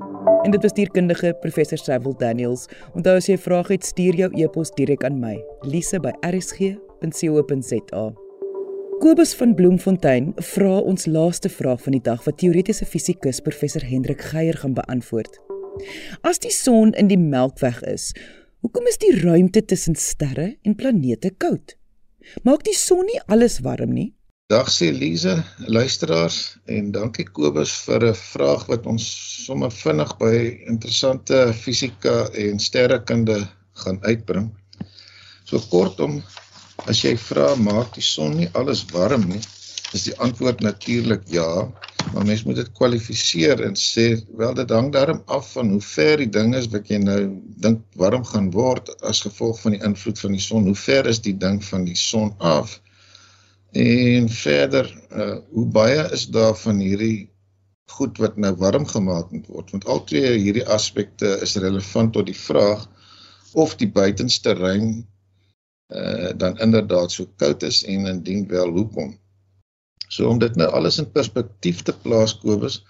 En 0.47 0.53
dit 0.53 0.61
was 0.61 0.73
dierkundige 0.73 1.37
professor 1.41 1.77
Cecil 1.77 2.17
Daniels. 2.17 2.65
Onthou 2.95 3.15
as 3.19 3.25
jy 3.27 3.35
'n 3.35 3.37
vraag 3.37 3.67
het, 3.67 3.85
stuur 3.85 4.15
jou 4.15 4.41
e-pos 4.41 4.71
direk 4.71 5.03
aan 5.03 5.19
my, 5.19 5.43
lise@rsg.co.za. 5.61 8.13
Kobus 8.99 9.35
van 9.35 9.55
Bloemfontein 9.55 10.33
vra 10.35 10.77
ons 10.79 11.05
laaste 11.05 11.49
vraag 11.49 11.81
van 11.81 11.91
die 11.91 12.01
dag 12.01 12.23
wat 12.23 12.37
teoretiese 12.37 12.85
fisikus 12.85 13.39
professor 13.39 13.85
Hendrik 13.85 14.21
Geier 14.21 14.57
gaan 14.57 14.73
beantwoord. 14.73 15.39
As 16.21 16.39
die 16.39 16.51
son 16.51 16.93
in 16.93 17.07
die 17.07 17.19
Melkweg 17.19 17.83
is, 17.83 18.15
hoekom 18.59 18.87
is 18.87 18.97
die 18.97 19.21
ruimte 19.21 19.65
tussen 19.65 19.95
sterre 19.95 20.57
en 20.61 20.75
planete 20.75 21.31
koud? 21.37 21.77
Maak 22.43 22.63
die 22.63 22.73
son 22.73 23.05
nie 23.05 23.21
alles 23.25 23.59
warm 23.59 23.93
nie? 23.93 24.16
Dag 24.53 24.69
sê 24.71 24.87
Lize, 24.95 25.33
luisteraars 25.75 26.35
en 26.75 26.91
dankie 26.97 27.25
Kobus 27.37 27.71
vir 27.85 28.03
'n 28.09 28.19
vraag 28.19 28.61
wat 28.69 28.85
ons 28.91 29.07
sommer 29.45 29.73
vinnig 29.77 30.13
by 30.21 30.37
interessante 30.73 31.39
fisika 31.63 32.13
en 32.43 32.61
sterrekunde 32.67 33.35
gaan 33.81 33.99
uitbring. 34.11 34.47
So 35.49 35.59
kortom, 35.73 36.15
as 36.87 37.03
jy 37.03 37.13
vra 37.25 37.49
maak 37.65 37.91
die 37.99 38.05
son 38.13 38.39
nie 38.39 38.49
alles 38.61 38.85
warm 38.93 39.27
nie, 39.33 39.43
is 39.91 40.07
die 40.07 40.15
antwoord 40.29 40.63
natuurlik 40.69 41.27
ja, 41.39 41.51
maar 42.13 42.25
mens 42.31 42.47
moet 42.47 42.63
dit 42.63 42.73
kwalifiseer 42.79 43.67
en 43.67 43.75
sê 43.75 44.07
wel 44.45 44.55
dit 44.63 44.75
hang 44.79 44.93
daarom 44.95 45.21
af 45.27 45.53
van 45.59 45.75
hoe 45.75 45.83
ver 45.91 46.17
die 46.23 46.31
ding 46.39 46.55
is 46.55 46.71
wat 46.71 46.87
jy 46.87 47.03
nou 47.03 47.21
dink 47.67 47.83
warm 47.99 48.23
gaan 48.31 48.51
word 48.55 48.95
as 49.03 49.25
gevolg 49.27 49.59
van 49.67 49.75
die 49.75 49.85
invloed 49.91 50.25
van 50.25 50.39
die 50.39 50.45
son. 50.49 50.71
Hoe 50.71 50.81
ver 50.87 51.15
is 51.15 51.19
die 51.19 51.37
ding 51.45 51.59
van 51.75 51.83
die 51.83 51.99
son 52.07 52.31
af? 52.39 52.79
En 53.71 54.29
verder, 54.29 54.87
uh, 55.11 55.37
hoe 55.51 55.65
baie 55.65 56.03
is 56.11 56.27
daar 56.31 56.55
van 56.55 56.79
hierdie 56.79 57.29
goed 57.91 58.17
wat 58.17 58.37
nou 58.37 58.53
warm 58.55 58.87
gemaak 58.87 59.31
word? 59.47 59.71
Want 59.71 59.85
al 59.85 60.03
twee 60.03 60.37
hierdie 60.39 60.65
aspekte 60.65 61.37
is 61.43 61.55
relevant 61.55 62.13
tot 62.13 62.25
die 62.25 62.37
vraag 62.37 62.87
of 63.53 63.75
die 63.75 63.89
buitenste 63.91 64.53
ruim 64.53 65.07
uh, 65.87 66.31
dan 66.35 66.57
inderdaad 66.59 67.11
so 67.11 67.27
koud 67.35 67.63
is 67.63 67.83
en 67.83 68.07
indien 68.07 68.47
wel 68.47 68.71
hoekom. 68.71 69.17
So 70.07 70.29
om 70.29 70.39
dit 70.39 70.55
nou 70.55 70.69
alles 70.71 70.97
in 70.97 71.11
perspektief 71.11 71.83
te 71.83 71.93
plaas 71.93 72.37
Kobus, 72.39 72.81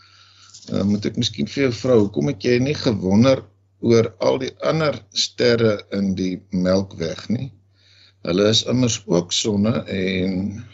uh, 0.72 0.84
moet 0.84 1.06
ek 1.10 1.18
miskien 1.18 1.50
vir 1.50 1.68
jou 1.68 1.74
vra, 1.74 1.98
hoekom 1.98 2.30
het 2.34 2.46
jy 2.46 2.60
nie 2.62 2.78
gewonder 2.78 3.44
oor 3.82 4.14
al 4.22 4.42
die 4.42 4.54
ander 4.66 5.02
sterre 5.14 5.80
in 5.94 6.14
die 6.18 6.36
Melkweg 6.54 7.28
nie? 7.34 7.52
Hulle 8.28 8.50
is 8.52 8.66
immers 8.68 8.98
ook 9.08 9.32
sonne 9.32 9.72
en 9.88 10.32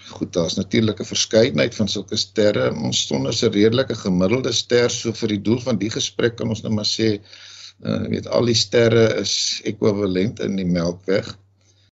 goed, 0.09 0.31
daar's 0.33 0.55
natuurlik 0.57 0.99
'n 0.99 1.05
verskeidenheid 1.05 1.75
van 1.75 1.87
sulke 1.87 2.17
sterre. 2.17 2.71
Ons 2.73 3.05
son 3.07 3.27
is 3.29 3.43
'n 3.43 3.51
redelike 3.53 3.95
gemiddelde 3.95 4.51
ster, 4.51 4.89
so 4.89 5.13
vir 5.13 5.29
die 5.35 5.41
doel 5.41 5.59
van 5.59 5.77
die 5.77 5.89
gesprek 5.89 6.35
kan 6.35 6.49
ons 6.49 6.63
nou 6.63 6.73
maar 6.73 6.89
sê, 6.89 7.21
uh 7.85 8.07
weet 8.09 8.27
al 8.27 8.45
die 8.45 8.57
sterre 8.57 9.05
is 9.21 9.61
ekwivalent 9.63 10.39
in 10.39 10.55
die 10.55 10.65
Melkweg 10.65 11.37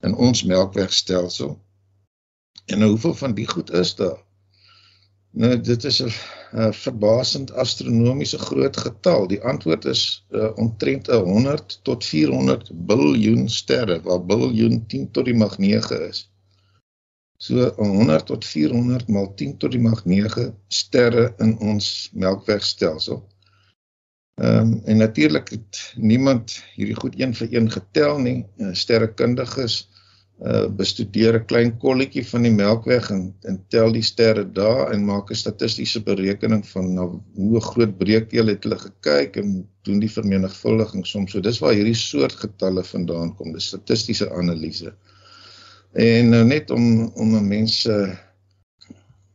in 0.02 0.16
ons 0.16 0.44
Melkwegstelsel. 0.44 1.60
En 2.66 2.80
nou 2.80 2.90
hoeveel 2.90 3.14
van 3.14 3.34
die 3.34 3.48
goed 3.48 3.72
is 3.72 3.96
daar? 3.96 4.18
Nou 5.32 5.62
dit 5.62 5.84
is 5.84 6.02
'n 6.02 6.12
verbasend 6.54 7.52
astronomiese 7.54 8.38
groot 8.38 8.78
getal. 8.78 9.28
Die 9.28 9.42
antwoord 9.42 9.86
is 9.86 10.26
uh, 10.30 10.52
omtrent 10.56 11.08
100 11.08 11.80
tot 11.84 12.06
400 12.06 12.70
biljoen 12.74 13.50
sterre, 13.50 14.02
waar 14.02 14.26
biljoen 14.26 14.86
10 14.88 15.12
tot 15.12 15.26
die 15.26 15.36
mag 15.36 15.58
9 15.58 16.08
is. 16.10 16.30
So 17.38 17.74
100 17.76 18.26
tot 18.26 18.46
400 18.46 19.08
maal 19.08 19.34
10 19.36 19.58
tot 19.58 19.72
die 19.72 19.82
mag 19.82 20.06
9 20.06 20.54
sterre 20.68 21.34
in 21.38 21.58
ons 21.60 22.10
Melkwegstelsel. 22.14 23.24
Ehm 24.42 24.60
um, 24.60 24.82
en 24.86 24.98
natuurlik 24.98 25.50
het 25.50 25.94
niemand 25.96 26.64
hierdie 26.76 26.96
goed 26.96 27.20
een 27.20 27.36
vir 27.36 27.48
een 27.54 27.72
getel 27.72 28.18
nie. 28.20 28.46
Uh, 28.58 28.74
sterrekundiges 28.74 29.90
uh 30.42 30.66
bestudeer 30.68 31.36
'n 31.38 31.46
klein 31.46 31.72
kolletjie 31.78 32.26
van 32.26 32.42
die 32.42 32.52
Melkweg 32.52 33.10
en 33.12 33.36
en 33.46 33.60
tel 33.70 33.92
die 33.94 34.02
sterre 34.02 34.44
daar 34.52 34.92
en 34.92 35.06
maak 35.06 35.30
'n 35.30 35.36
statistiese 35.36 36.02
berekening 36.04 36.66
van 36.68 36.94
nou 36.94 37.22
hoe 37.36 37.62
groot 37.62 37.98
breekdeel 37.98 38.48
het 38.48 38.64
hulle 38.64 38.80
gekyk 38.80 39.38
en 39.38 39.70
doen 39.84 40.00
die 40.00 40.12
vermenigvuldiging 40.12 41.06
soms. 41.06 41.32
So 41.32 41.40
dis 41.40 41.60
waar 41.60 41.74
hierdie 41.74 41.96
soort 41.96 42.34
getalle 42.34 42.84
vandaan 42.84 43.36
kom, 43.36 43.54
dis 43.54 43.68
statistiese 43.68 44.32
analise. 44.32 44.94
En 45.94 46.30
nou 46.30 46.44
net 46.44 46.72
om 46.72 47.12
om 47.14 47.36
'n 47.36 47.48
mens 47.48 47.82
se 47.82 48.18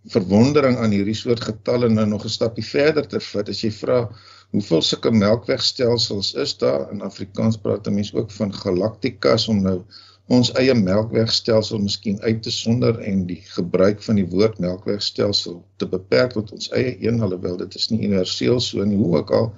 verwondering 0.09 0.77
aan 0.79 0.91
hierdie 0.91 1.15
soort 1.15 1.41
getalle 1.41 1.89
nou 1.89 2.07
nog 2.07 2.25
'n 2.25 2.29
stapie 2.29 2.65
verder 2.65 3.07
te 3.07 3.21
vat, 3.21 3.49
as 3.49 3.63
jy 3.63 3.71
vra 3.71 4.09
hoeveel 4.51 4.83
sulke 4.83 5.11
melkwegstelsels 5.11 6.35
is 6.35 6.57
daar 6.59 6.93
in 6.93 7.03
Afrikaans 7.03 7.59
praat 7.61 7.91
mense 7.91 8.17
ook 8.17 8.31
van 8.31 8.55
galaktikas 8.55 9.49
om 9.49 9.63
nou 9.63 9.83
ons 10.29 10.53
eie 10.61 10.75
melkwegstelsel 10.77 11.81
miskien 11.81 12.21
uit 12.21 12.43
te 12.45 12.53
sonder 12.53 12.99
en 13.01 13.25
die 13.27 13.41
gebruik 13.55 14.03
van 14.05 14.21
die 14.21 14.29
woord 14.29 14.59
melkwegstelsel 14.61 15.63
te 15.81 15.89
beperk 15.89 16.37
tot 16.37 16.53
ons 16.53 16.71
eie 16.77 16.97
een 17.05 17.23
alhoewel 17.25 17.57
dit 17.65 17.75
is 17.81 17.89
nie 17.91 18.03
universeel 18.05 18.61
so 18.61 18.85
nie 18.85 19.01
hoe 19.01 19.17
ook 19.23 19.33
al 19.41 19.53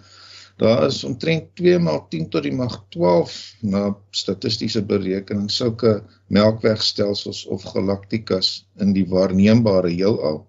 daar 0.61 0.87
is 0.87 1.05
omtrent 1.05 1.55
2 1.57 1.79
maal 1.79 2.03
10 2.13 2.29
tot 2.29 2.45
die 2.45 2.53
mag 2.53 2.75
12 2.93 3.37
na 3.75 3.83
statistiese 4.13 4.83
berekening 4.85 5.49
sulke 5.51 5.93
melkwegstelsels 6.29 7.47
of 7.55 7.65
galaktikas 7.73 8.51
in 8.85 8.93
die 8.93 9.07
waarneembare 9.09 9.89
heelal. 9.89 10.43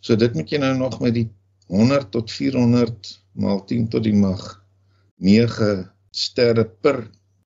So 0.00 0.14
dit 0.16 0.38
moet 0.38 0.54
jy 0.54 0.62
nou 0.62 0.76
nog 0.78 1.00
met 1.02 1.16
die 1.18 1.26
100 1.74 2.12
tot 2.14 2.30
400 2.30 3.10
maal 3.42 3.64
10 3.66 3.88
tot 3.96 4.06
die 4.06 4.14
mag 4.14 4.44
9 5.18 5.90
sterre 6.14 6.68
per 6.86 7.02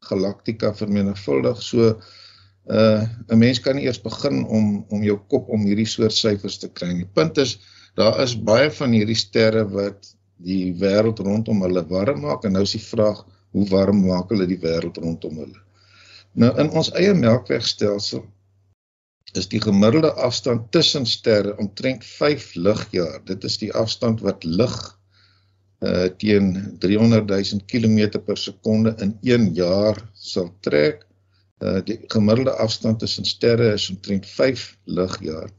galaktika 0.08 0.72
vermenigvuldig. 0.75 1.62
So 1.62 1.96
uh 2.66 3.02
'n 3.30 3.38
mens 3.38 3.60
kan 3.62 3.76
nie 3.76 3.86
eers 3.86 4.02
begin 4.02 4.44
om 4.46 4.84
om 4.90 5.02
jou 5.02 5.18
kop 5.28 5.48
om 5.48 5.66
hierdie 5.66 5.86
soort 5.86 6.12
syfers 6.12 6.58
te 6.58 6.68
kry 6.68 6.92
nie. 6.92 7.08
Punt 7.14 7.38
is 7.38 7.58
daar 7.94 8.20
is 8.22 8.34
baie 8.34 8.70
van 8.70 8.92
hierdie 8.92 9.16
sterre 9.16 9.64
wat 9.70 10.14
die 10.36 10.75
wêreld 10.80 11.18
rondom 11.18 11.62
hulle 11.62 11.84
warm 11.88 12.20
maak 12.20 12.44
en 12.44 12.52
nou 12.52 12.62
is 12.62 12.75
die 12.76 12.82
vraag 12.82 13.25
hoe 13.52 13.68
warm 13.70 14.02
maak 14.06 14.30
hulle 14.30 14.46
die 14.46 14.60
wêreld 14.60 14.98
rondom 15.00 15.38
hulle. 15.44 15.60
Nou 16.34 16.50
in 16.60 16.70
ons 16.70 16.90
eie 16.92 17.14
Melkwegstelsel 17.14 18.25
is 19.34 19.48
die 19.48 19.60
gemiddelde 19.60 20.12
afstand 20.12 20.70
tussen 20.72 21.06
sterre 21.06 21.56
omtrent 21.56 22.04
5 22.04 22.54
ligjaar. 22.54 23.20
Dit 23.25 23.44
is 23.44 23.58
die 23.58 23.72
afstand 23.72 24.20
wat 24.20 24.44
lig 24.44 24.76
uh 25.85 26.09
teen 26.18 26.76
300 26.80 27.26
000 27.28 27.66
km 27.66 28.21
per 28.25 28.38
sekonde 28.40 28.95
in 29.04 29.18
1 29.23 29.54
jaar 29.54 30.00
sal 30.14 30.50
trek. 30.61 31.04
Uh 31.61 31.80
die 31.85 31.99
gemiddelde 32.12 32.56
afstand 32.56 32.99
tussen 32.99 33.25
sterre 33.25 33.73
is 33.75 33.90
omtrent 33.90 34.26
5 34.26 34.66
ligjaar. 34.85 35.50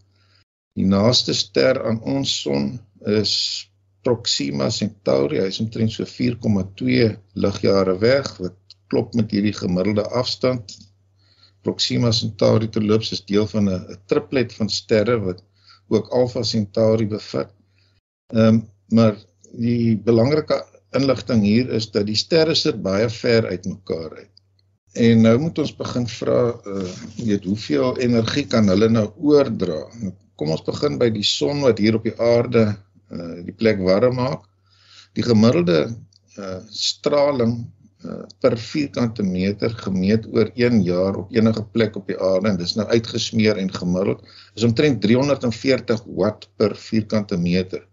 Die 0.77 0.85
naaste 0.85 1.33
ster 1.33 1.83
aan 1.85 2.01
ons 2.01 2.41
son 2.41 2.79
is 3.05 3.33
Proxima 4.05 4.69
Centauri. 4.71 5.41
Hy 5.41 5.49
is 5.51 5.59
omtrent 5.59 5.91
so 5.91 6.05
4,2 6.05 7.09
ligjare 7.33 7.97
weg 8.01 8.29
wat 8.39 8.55
klop 8.91 9.15
met 9.19 9.33
hierdie 9.35 9.55
gemiddelde 9.57 10.05
afstand. 10.15 10.77
Proxima 11.65 12.13
Centauri 12.15 12.69
terloops 12.71 13.11
is 13.11 13.25
deel 13.25 13.47
van 13.51 13.69
'n 13.69 13.97
triplet 14.07 14.53
van 14.53 14.69
sterre 14.69 15.17
wat 15.19 15.43
ook 15.89 16.09
Alpha 16.19 16.43
Centauri 16.43 17.07
bevat. 17.07 17.51
Ehm 18.33 18.47
um, 18.47 18.65
maar 18.89 19.17
die 19.57 19.97
belangrike 20.05 20.61
inligting 20.97 21.43
hier 21.43 21.69
is 21.75 21.89
dat 21.91 22.07
die 22.07 22.17
sterre 22.17 22.55
sit 22.55 22.81
baie 22.83 23.09
ver 23.11 23.49
uit 23.49 23.65
mekaar 23.65 24.17
uit. 24.17 24.33
En 24.97 25.21
nou 25.21 25.35
moet 25.41 25.59
ons 25.61 25.73
begin 25.77 26.07
vra, 26.09 26.41
uh 26.65 26.89
weet 27.17 27.45
hoeveel 27.45 27.97
energie 28.01 28.45
kan 28.49 28.69
hulle 28.71 28.89
nou 28.89 29.07
oordra? 29.17 29.83
Nou, 30.01 30.13
kom 30.37 30.53
ons 30.53 30.65
begin 30.65 30.97
by 31.01 31.09
die 31.13 31.25
son 31.25 31.61
wat 31.65 31.81
hier 31.81 31.97
op 31.97 32.05
die 32.07 32.15
aarde 32.17 32.69
uh 33.13 33.33
die 33.45 33.55
plek 33.55 33.81
warm 33.83 34.17
maak. 34.21 34.45
Die 35.17 35.25
gemiddelde 35.25 35.79
uh 36.37 36.61
straling 36.73 37.59
uh 38.05 38.23
per 38.41 38.57
vierkante 38.61 39.25
meter 39.25 39.73
gemeet 39.83 40.25
oor 40.33 40.49
1 40.55 40.81
jaar 40.85 41.17
op 41.21 41.33
enige 41.35 41.65
plek 41.73 41.97
op 41.99 42.09
die 42.09 42.17
aarde 42.17 42.53
en 42.53 42.57
dis 42.61 42.75
nou 42.79 42.87
uitgesmeer 42.87 43.57
en 43.61 43.73
gemiddeld 43.73 44.25
is 44.55 44.65
omtrent 44.65 45.01
340 45.01 46.05
watt 46.17 46.49
per 46.57 46.75
vierkante 46.77 47.37
meter. 47.37 47.85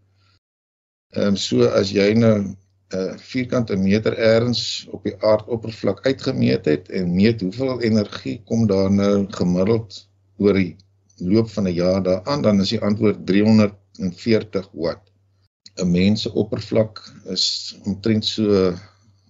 Ehm 1.14 1.34
um, 1.34 1.36
so 1.36 1.66
as 1.80 1.90
jy 1.94 2.08
nou 2.18 2.36
'n 2.38 2.56
uh, 2.98 3.12
vierkante 3.30 3.76
meter 3.76 4.16
ergens 4.18 4.86
op 4.90 5.04
die 5.06 5.14
aardoppervlak 5.30 6.00
uitgemeet 6.06 6.64
het 6.64 6.88
en 6.90 7.14
meet 7.14 7.40
hoeveel 7.40 7.82
energie 7.82 8.40
kom 8.50 8.66
daar 8.66 8.90
nou 8.92 9.26
gemiddeld 9.30 10.00
oor 10.42 10.58
die 10.58 10.76
loop 11.18 11.50
van 11.50 11.68
'n 11.68 11.74
jaar 11.74 12.02
daaraan, 12.02 12.42
dan 12.42 12.60
is 12.60 12.72
die 12.74 12.80
antwoord 12.80 13.26
340 13.26 14.68
watt. 14.72 15.12
'n 15.76 15.90
Mens 15.90 16.22
se 16.22 16.32
oppervlak 16.32 16.98
is 17.36 17.76
omtrent 17.84 18.24
so 18.24 18.74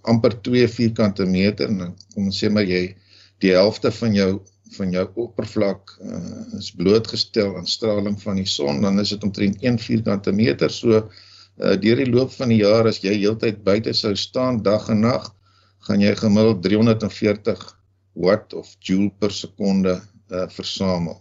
amper 0.01 0.41
2 0.41 0.69
vierkante 0.69 1.27
meter 1.27 1.69
en 1.69 1.95
kom 2.15 2.25
ons 2.33 2.41
sê 2.45 2.51
maar 2.51 2.69
jy 2.69 2.97
die 3.45 3.53
helfte 3.53 3.93
van 3.93 4.15
jou 4.15 4.41
van 4.77 4.91
jou 4.91 5.05
oppervlak 5.15 5.99
uh, 6.01 6.59
is 6.59 6.73
blootgestel 6.75 7.57
aan 7.57 7.67
straling 7.67 8.17
van 8.23 8.37
die 8.37 8.49
son, 8.49 8.81
dan 8.81 8.99
is 9.01 9.13
dit 9.15 9.23
omtrent 9.23 9.63
1 9.63 9.79
vierkante 9.79 10.33
meter. 10.33 10.71
So 10.71 11.11
uh, 11.61 11.75
deur 11.81 12.03
die 12.03 12.11
loop 12.11 12.33
van 12.33 12.53
die 12.53 12.61
jaar 12.63 12.89
as 12.91 13.01
jy 13.05 13.15
heeltyd 13.19 13.63
buite 13.67 13.95
sou 13.95 14.15
staan 14.19 14.63
dag 14.63 14.89
en 14.93 15.05
nag, 15.07 15.31
gaan 15.87 16.01
jy 16.01 16.15
gemiddeld 16.17 16.63
340 16.65 17.65
watt 18.25 18.55
of 18.55 18.71
joule 18.81 19.13
per 19.19 19.33
sekonde 19.35 19.99
uh, 19.99 20.47
versamel. 20.55 21.19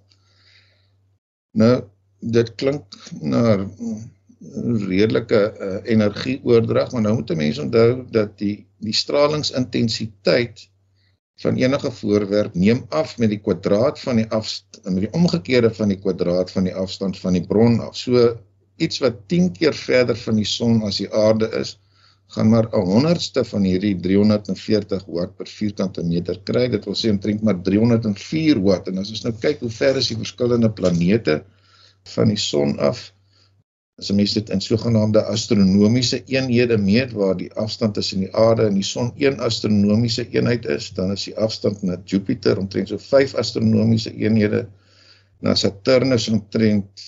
Nou 1.58 1.74
dit 2.24 2.54
klink 2.56 2.96
na 3.22 3.58
redelike 4.88 5.40
uh, 5.40 5.80
energieoordrag, 5.88 6.92
maar 6.92 7.02
nou 7.02 7.16
moet 7.16 7.32
'n 7.32 7.38
mens 7.38 7.60
onthou 7.60 8.06
dat 8.12 8.38
die 8.38 8.68
die 8.84 8.94
stralingsintensiteit 8.94 10.70
van 11.42 11.56
enige 11.56 11.92
voorwerp 11.92 12.54
neem 12.54 12.86
af 12.90 13.18
met 13.18 13.30
die 13.30 13.40
kwadraat 13.40 14.00
van 14.00 14.16
die 14.16 14.28
afstand 14.30 14.84
met 14.84 15.06
die 15.06 15.14
omgekeerde 15.14 15.74
van 15.74 15.88
die 15.88 16.00
kwadraat 16.00 16.52
van 16.52 16.64
die 16.64 16.76
afstand 16.76 17.20
van 17.20 17.34
die 17.34 17.46
bron 17.48 17.80
af. 17.80 17.98
So 17.98 18.38
iets 18.78 19.00
wat 19.04 19.28
10 19.28 19.52
keer 19.58 19.74
verder 19.74 20.18
van 20.18 20.36
die 20.36 20.48
son 20.48 20.82
as 20.88 20.98
die 21.02 21.10
aarde 21.14 21.50
is, 21.60 21.78
gaan 22.34 22.50
maar 22.50 22.68
'n 22.72 22.86
honderdste 22.90 23.44
van 23.46 23.64
hierdie 23.64 23.96
340 24.00 25.06
watt 25.06 25.36
per 25.38 25.48
vierkante 25.48 26.04
meter 26.04 26.40
kry. 26.44 26.68
Dit 26.70 26.86
wil 26.86 26.96
sê 26.96 27.10
omtrent 27.10 27.42
maar 27.42 27.62
304 27.62 28.62
watt. 28.62 28.88
En 28.88 28.98
as 28.98 29.10
ons 29.10 29.24
nou 29.24 29.34
kyk 29.40 29.60
hoe 29.60 29.70
ver 29.70 29.98
is 29.98 30.08
die 30.08 30.18
verskillende 30.18 30.72
planete 30.72 31.44
van 32.16 32.28
die 32.28 32.38
son 32.38 32.80
af, 32.80 33.14
as 34.00 34.10
jy 34.10 34.16
mens 34.16 34.34
dit 34.34 34.50
in 34.50 34.62
sogenaamde 34.62 35.22
astronomiese 35.30 36.24
eenhede 36.26 36.78
meet 36.78 37.12
waar 37.14 37.38
die 37.38 37.52
afstand 37.54 37.94
tussen 37.94 38.26
die 38.26 38.34
aarde 38.36 38.66
en 38.66 38.74
die 38.74 38.88
son 38.88 39.12
een 39.22 39.40
astronomiese 39.40 40.26
eenheid 40.30 40.66
is, 40.66 40.90
dan 40.98 41.12
is 41.12 41.28
die 41.30 41.38
afstand 41.38 41.84
na 41.84 42.00
Jupiter 42.06 42.58
omtrent 42.58 42.90
so 42.90 42.98
5 42.98 43.36
astronomiese 43.36 44.16
eenhede. 44.16 44.68
Na 45.40 45.54
Saturnus 45.56 46.28
omtrent 46.30 47.06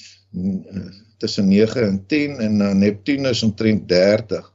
tussen 1.17 1.47
9 1.47 1.84
en 1.84 2.01
10 2.08 2.39
en 2.39 2.60
uh, 2.62 2.73
Neptunus 2.73 3.43
omtrent 3.43 3.88
30. 3.89 4.51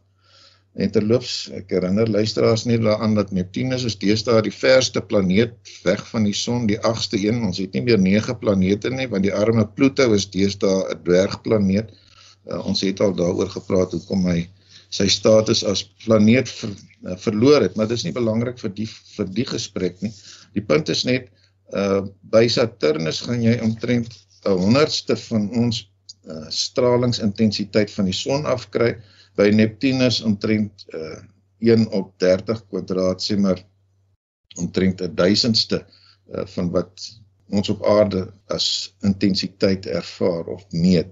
En 0.80 0.90
terloops, 0.94 1.48
ek 1.58 1.72
herinner 1.74 2.08
luisteraars 2.08 2.64
net 2.70 2.84
daaraan 2.84 3.16
dat 3.18 3.32
Neptunus 3.34 3.84
is 3.88 3.98
deesdae 3.98 4.42
die 4.46 4.54
verste 4.54 5.02
planeet 5.02 5.56
weg 5.84 6.04
van 6.12 6.28
die 6.28 6.36
son, 6.36 6.68
die 6.70 6.78
8ste 6.78 7.18
een. 7.18 7.42
Ons 7.48 7.58
het 7.58 7.74
nie 7.74 7.82
meer 7.88 7.98
9 7.98 8.36
planete 8.38 8.92
nie, 8.94 9.08
want 9.10 9.26
die 9.26 9.34
arme 9.34 9.66
Pluto 9.66 10.06
is 10.14 10.28
deesdae 10.30 10.94
'n 10.94 11.02
dwergplaneet. 11.04 11.90
Uh, 12.46 12.62
ons 12.66 12.80
het 12.86 13.00
al 13.00 13.12
daaroor 13.18 13.50
gepraat 13.50 13.92
hoekom 13.92 14.24
hy 14.30 14.46
sy 14.90 15.06
status 15.10 15.62
as 15.64 15.84
planeet 16.04 16.48
ver, 16.48 16.70
uh, 17.06 17.16
verloor 17.16 17.62
het, 17.62 17.76
maar 17.76 17.86
dit 17.90 17.98
is 17.98 18.06
nie 18.06 18.16
belangrik 18.16 18.58
vir 18.58 18.72
die 18.74 18.88
vir 18.88 19.28
die 19.36 19.46
gesprek 19.46 20.00
nie. 20.02 20.12
Die 20.54 20.64
punt 20.64 20.88
is 20.88 21.04
net 21.04 21.30
uh 21.70 22.02
by 22.32 22.48
Saturnus 22.50 23.20
gaan 23.26 23.42
jy 23.42 23.58
omtrent 23.62 24.10
'n 24.44 24.56
honderdste 24.58 25.16
van 25.28 25.50
ons 25.54 25.89
uh, 26.28 26.46
stralingsintensiteit 26.48 27.90
van 27.90 28.08
die 28.10 28.16
son 28.16 28.46
afkry 28.46 28.94
by 29.38 29.50
Neptunus 29.54 30.20
omtrent 30.26 30.84
uh, 30.94 31.18
1 31.60 31.88
op 31.96 32.12
30 32.18 32.64
kwadraat 32.68 33.22
sê 33.24 33.36
maar 33.38 33.60
omtrent 34.58 35.00
'n 35.00 35.14
duisendste 35.14 35.84
uh, 36.34 36.46
van 36.46 36.70
wat 36.70 37.08
ons 37.50 37.68
op 37.68 37.82
aarde 37.86 38.28
as 38.46 38.94
intensiteit 39.02 39.86
ervaar 39.86 40.46
of 40.46 40.64
meet. 40.70 41.10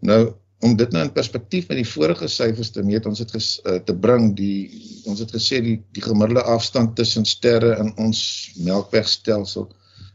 Nou 0.00 0.34
om 0.64 0.76
dit 0.76 0.92
nou 0.92 1.04
in 1.04 1.12
perspektief 1.12 1.68
met 1.68 1.76
die 1.76 1.88
vorige 1.88 2.28
syfers 2.32 2.70
te 2.72 2.82
meet, 2.82 3.06
ons 3.06 3.18
het 3.20 3.30
ges, 3.30 3.60
uh, 3.68 3.76
te 3.84 3.94
bring 3.94 4.30
die 4.36 5.02
ons 5.04 5.20
het 5.20 5.32
gesê 5.34 5.60
die 5.62 5.76
die 5.92 6.02
gemiddelde 6.02 6.42
afstand 6.42 6.96
tussen 6.96 7.24
sterre 7.28 7.76
in 7.82 7.92
ons 8.02 8.20
Melkwegstelsel 8.64 9.68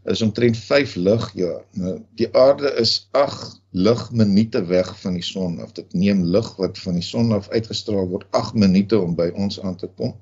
is 0.09 0.21
omtrent 0.21 0.57
5 0.57 0.95
ligjaar. 0.95 1.61
Nou 1.77 1.99
die 2.17 2.27
aarde 2.37 2.73
is 2.81 3.07
8 3.11 3.59
ligminute 3.71 4.65
weg 4.65 4.89
van 4.99 5.13
die 5.13 5.25
son 5.25 5.59
af. 5.61 5.71
Dit 5.77 5.93
neem 5.93 6.23
lig 6.33 6.55
wat 6.57 6.79
van 6.81 6.97
die 6.97 7.05
son 7.05 7.31
af 7.31 7.49
uitgestraal 7.49 8.07
word 8.09 8.25
8 8.37 8.57
minute 8.57 8.99
om 8.99 9.15
by 9.15 9.29
ons 9.35 9.59
aan 9.61 9.77
te 9.77 9.89
kom. 9.95 10.15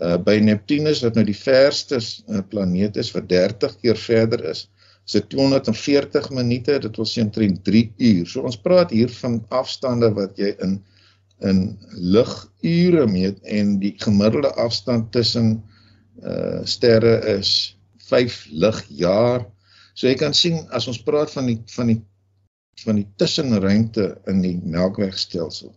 Uh 0.00 0.16
by 0.22 0.38
Neptunus 0.38 1.02
wat 1.02 1.18
nou 1.18 1.24
die 1.26 1.36
verste 1.36 1.98
uh, 1.98 2.44
planeet 2.48 2.96
is 2.96 3.10
wat 3.16 3.26
30 3.28 3.74
keer 3.80 3.98
verder 3.98 4.44
is, 4.52 4.68
is 5.06 5.18
dit 5.18 5.28
240 5.34 6.30
minute. 6.30 6.78
Dit 6.78 6.96
wil 6.96 7.08
sê 7.08 7.26
omtrent 7.26 7.64
3 7.66 7.82
uur. 7.96 8.30
So 8.30 8.46
ons 8.46 8.60
praat 8.62 8.94
hier 8.94 9.10
van 9.18 9.42
afstande 9.48 10.12
wat 10.14 10.38
jy 10.38 10.54
in 10.62 10.78
in 11.40 11.78
ligure 11.96 13.06
meet 13.08 13.38
en 13.48 13.78
die 13.80 13.94
gemiddelde 13.96 14.52
afstand 14.60 15.08
tussen 15.12 15.54
uh 16.20 16.60
sterre 16.68 17.14
is 17.32 17.79
5 18.10 18.38
ligjaar. 18.64 19.46
So 19.94 20.08
jy 20.08 20.16
kan 20.20 20.34
sien 20.36 20.62
as 20.76 20.88
ons 20.90 21.02
praat 21.06 21.32
van 21.34 21.50
die 21.50 21.58
van 21.74 21.92
die 21.92 22.00
van 22.84 22.96
die 23.00 23.08
tussenruimte 23.20 24.06
in 24.30 24.40
die 24.44 24.56
Melkwegstelsel. 24.62 25.74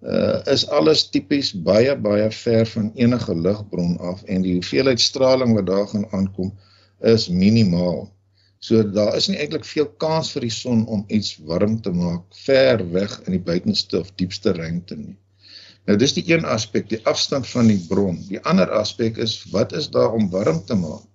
Uh 0.00 0.40
is 0.48 0.64
alles 0.72 1.02
tipies 1.12 1.50
baie 1.52 1.92
baie 2.06 2.30
ver 2.32 2.64
van 2.70 2.92
enige 2.96 3.34
ligbron 3.36 3.98
af 4.12 4.22
en 4.24 4.46
die 4.46 4.56
hoeveelheid 4.56 5.00
straling 5.00 5.52
wat 5.58 5.68
daar 5.68 5.88
gaan 5.90 6.06
aankom 6.16 6.54
is 7.12 7.28
minimaal. 7.28 8.08
So 8.60 8.82
daar 8.84 9.16
is 9.16 9.28
nie 9.28 9.38
eintlik 9.40 9.64
veel 9.64 9.88
kans 10.04 10.32
vir 10.34 10.44
die 10.44 10.54
son 10.54 10.86
om 10.86 11.04
iets 11.08 11.36
warm 11.48 11.78
te 11.84 11.92
maak 11.96 12.24
ver 12.44 12.82
weg 12.92 13.18
in 13.26 13.36
die 13.36 13.44
buitenste 13.44 14.00
of 14.00 14.12
diepste 14.20 14.52
ruimte 14.56 14.96
nie. 14.96 15.16
Nou 15.88 15.96
dis 16.00 16.12
die 16.16 16.24
een 16.28 16.44
aspek, 16.44 16.88
die 16.90 17.00
afstand 17.08 17.48
van 17.48 17.70
die 17.72 17.80
bron. 17.88 18.18
Die 18.28 18.40
ander 18.44 18.68
aspek 18.76 19.16
is 19.16 19.38
wat 19.52 19.72
is 19.76 19.88
daar 19.92 20.12
om 20.16 20.28
warm 20.32 20.60
te 20.64 20.76
maak? 20.76 21.06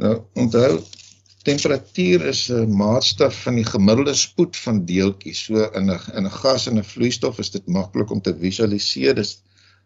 Nou 0.00 0.16
onthou 0.34 0.80
Temperatuur 1.40 2.24
is 2.28 2.48
'n 2.52 2.72
maatstaf 2.76 3.42
van 3.42 3.54
die 3.54 3.64
gemiddelde 3.64 4.14
spoed 4.14 4.56
van 4.56 4.84
deeltjies. 4.84 5.44
So 5.44 5.70
in 5.78 5.86
'n 5.90 6.00
in 6.18 6.26
'n 6.26 6.36
gas 6.42 6.66
en 6.66 6.78
'n 6.78 6.84
vloeistof 6.84 7.38
is 7.38 7.50
dit 7.50 7.66
maklik 7.66 8.10
om 8.10 8.20
te 8.20 8.34
visualiseer. 8.36 9.14
Dis 9.14 9.42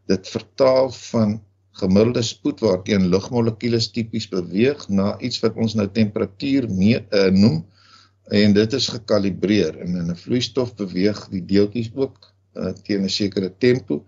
dit 0.06 0.28
vertaal 0.28 0.90
van 0.90 1.42
gemiddelde 1.78 2.22
spoed 2.22 2.60
waarteen 2.60 3.06
lugmolekules 3.06 3.90
tipies 3.90 4.28
beweeg 4.28 4.88
na 4.88 5.18
iets 5.20 5.40
wat 5.40 5.54
ons 5.54 5.74
nou 5.74 5.88
temperatuur 5.88 6.68
mee, 6.70 7.06
uh, 7.10 7.30
noem 7.30 7.64
en 8.30 8.52
dit 8.52 8.72
is 8.72 8.88
gekalibreer 8.88 9.78
en 9.78 9.96
in 9.96 10.10
'n 10.10 10.16
vloeistof 10.16 10.74
beweeg 10.74 11.28
die 11.30 11.44
deeltjies 11.44 11.90
ook 11.94 12.34
uh, 12.54 12.72
teen 12.82 13.04
'n 13.04 13.08
sekere 13.08 13.54
tempo. 13.58 14.04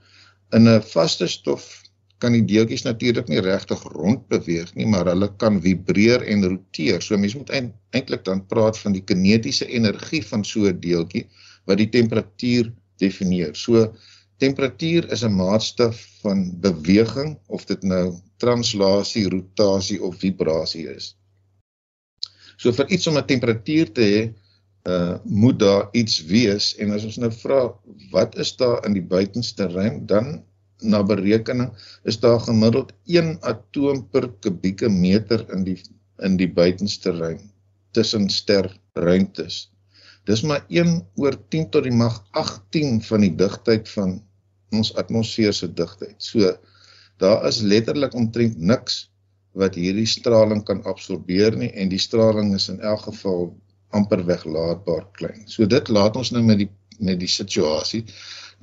In 0.51 0.69
'n 0.69 0.83
vaste 0.83 1.27
stof 1.27 1.86
kan 2.19 2.33
die 2.33 2.45
deeltjies 2.49 2.87
natuurlik 2.87 3.29
nie 3.29 3.43
regtig 3.45 3.83
rond 3.93 4.23
beweeg 4.33 4.73
nie, 4.75 4.87
maar 4.89 5.09
hulle 5.11 5.29
kan 5.43 5.59
vibreer 5.61 6.25
en 6.25 6.45
roteer. 6.47 7.03
So 7.05 7.19
mens 7.21 7.37
moet 7.37 7.53
eintlik 7.53 8.25
dan 8.25 8.47
praat 8.49 8.79
van 8.81 8.97
die 8.97 9.05
kinetiese 9.05 9.69
energie 9.69 10.23
van 10.25 10.45
so 10.45 10.65
'n 10.65 10.81
deeltjie 10.81 11.27
wat 11.67 11.79
die 11.79 11.91
temperatuur 11.93 12.73
definieer. 12.99 13.55
So 13.55 13.93
temperatuur 14.39 15.11
is 15.13 15.25
'n 15.25 15.37
maatstaf 15.37 16.01
van 16.23 16.61
beweging 16.61 17.39
of 17.47 17.67
dit 17.67 17.83
nou 17.83 18.15
translasie, 18.39 19.29
rotasie 19.29 20.03
of 20.03 20.17
vibrasie 20.17 20.89
is. 20.89 21.17
So 22.57 22.73
vir 22.73 22.89
iets 22.89 23.07
om 23.07 23.17
'n 23.17 23.27
temperatuur 23.27 23.93
te 23.93 24.01
hê, 24.01 24.33
uh 24.87 25.19
moet 25.25 25.59
daar 25.59 25.89
iets 25.93 26.25
wees 26.25 26.77
en 26.77 26.91
as 26.91 27.05
ons 27.05 27.17
nou 27.17 27.33
vra 27.33 27.75
wat 28.11 28.37
is 28.39 28.57
daar 28.57 28.87
in 28.87 28.93
die 28.93 29.03
buitenste 29.03 29.67
ruim, 29.69 30.07
dan 30.07 30.45
na 30.81 31.03
berekening 31.03 31.71
is 32.05 32.19
daar 32.21 32.41
gemiddeld 32.41 32.93
1 33.05 33.39
atoom 33.41 34.03
per 34.13 34.29
kubieke 34.41 34.89
meter 34.89 35.45
in 35.53 35.65
die 35.65 35.79
in 36.25 36.37
die 36.41 36.49
buitenste 36.49 37.13
ruim 37.13 37.41
tussen 37.93 38.29
sterruimtes. 38.33 39.67
Dis 40.25 40.43
maar 40.43 40.65
1 40.69 41.03
oor 41.21 41.37
10 41.49 41.69
tot 41.71 41.85
die 41.85 41.93
mag 41.93 42.23
18 42.33 43.03
van 43.09 43.25
die 43.25 43.35
digtheid 43.37 43.89
van 43.89 44.17
ons 44.73 44.95
atmosfeer 44.97 45.53
se 45.53 45.69
digtheid. 45.69 46.17
So 46.19 46.57
daar 47.21 47.45
is 47.49 47.61
letterlik 47.61 48.15
omtrent 48.15 48.59
niks 48.59 49.07
wat 49.57 49.77
hierdie 49.79 50.09
straling 50.09 50.65
kan 50.69 50.83
absorbeer 50.85 51.57
nie 51.57 51.71
en 51.73 51.93
die 51.93 52.01
straling 52.01 52.55
is 52.57 52.69
in 52.73 52.81
elk 52.81 53.07
geval 53.09 53.55
amper 53.97 54.25
weglaatbaar 54.27 55.07
klein. 55.17 55.47
So 55.49 55.69
dit 55.69 55.89
laat 55.89 56.17
ons 56.17 56.33
nou 56.35 56.43
met 56.45 56.65
die 56.65 56.71
met 56.99 57.19
die 57.21 57.29
situasie 57.29 58.07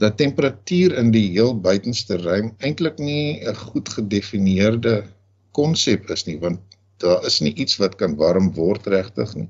dat 0.01 0.17
temperatuur 0.17 0.95
in 0.97 1.11
die 1.11 1.27
heel 1.31 1.59
buitenste 1.59 2.17
ruim 2.17 2.53
eintlik 2.57 2.97
nie 2.99 3.41
'n 3.45 3.55
goed 3.55 3.89
gedefinieerde 3.89 5.03
konsep 5.51 6.09
is 6.09 6.25
nie 6.25 6.39
want 6.39 6.59
daar 6.97 7.25
is 7.25 7.39
nie 7.39 7.53
iets 7.53 7.77
wat 7.77 7.95
kan 7.95 8.15
warm 8.15 8.53
word 8.53 8.87
regtig 8.87 9.35
nie 9.35 9.49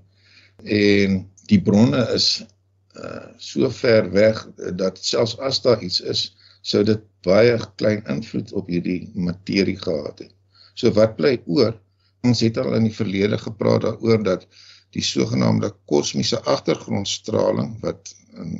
en 0.64 1.24
die 1.48 1.62
bronne 1.62 2.08
is 2.14 2.44
uh, 2.96 3.28
so 3.38 3.70
ver 3.70 4.12
weg 4.12 4.48
dat 4.76 4.98
selfs 4.98 5.38
as 5.40 5.62
daar 5.62 5.82
iets 5.82 6.02
is 6.02 6.36
sou 6.64 6.84
dit 6.88 7.02
baie 7.28 7.58
klein 7.80 8.04
invloed 8.12 8.54
op 8.56 8.70
hierdie 8.72 9.10
materie 9.16 9.78
gehad 9.80 10.24
het. 10.24 10.32
So 10.76 10.92
wat 10.96 11.18
bly 11.18 11.38
oor? 11.46 11.76
Ons 12.24 12.44
het 12.46 12.58
al 12.58 12.76
in 12.78 12.88
die 12.88 12.96
verlede 12.96 13.38
gepraat 13.38 13.84
daaroor 13.84 14.24
dat 14.24 14.48
die 14.96 15.04
sogenaamde 15.04 15.74
kosmiese 15.90 16.40
agtergrondstraling 16.48 17.76
wat 17.84 18.14
in 18.40 18.56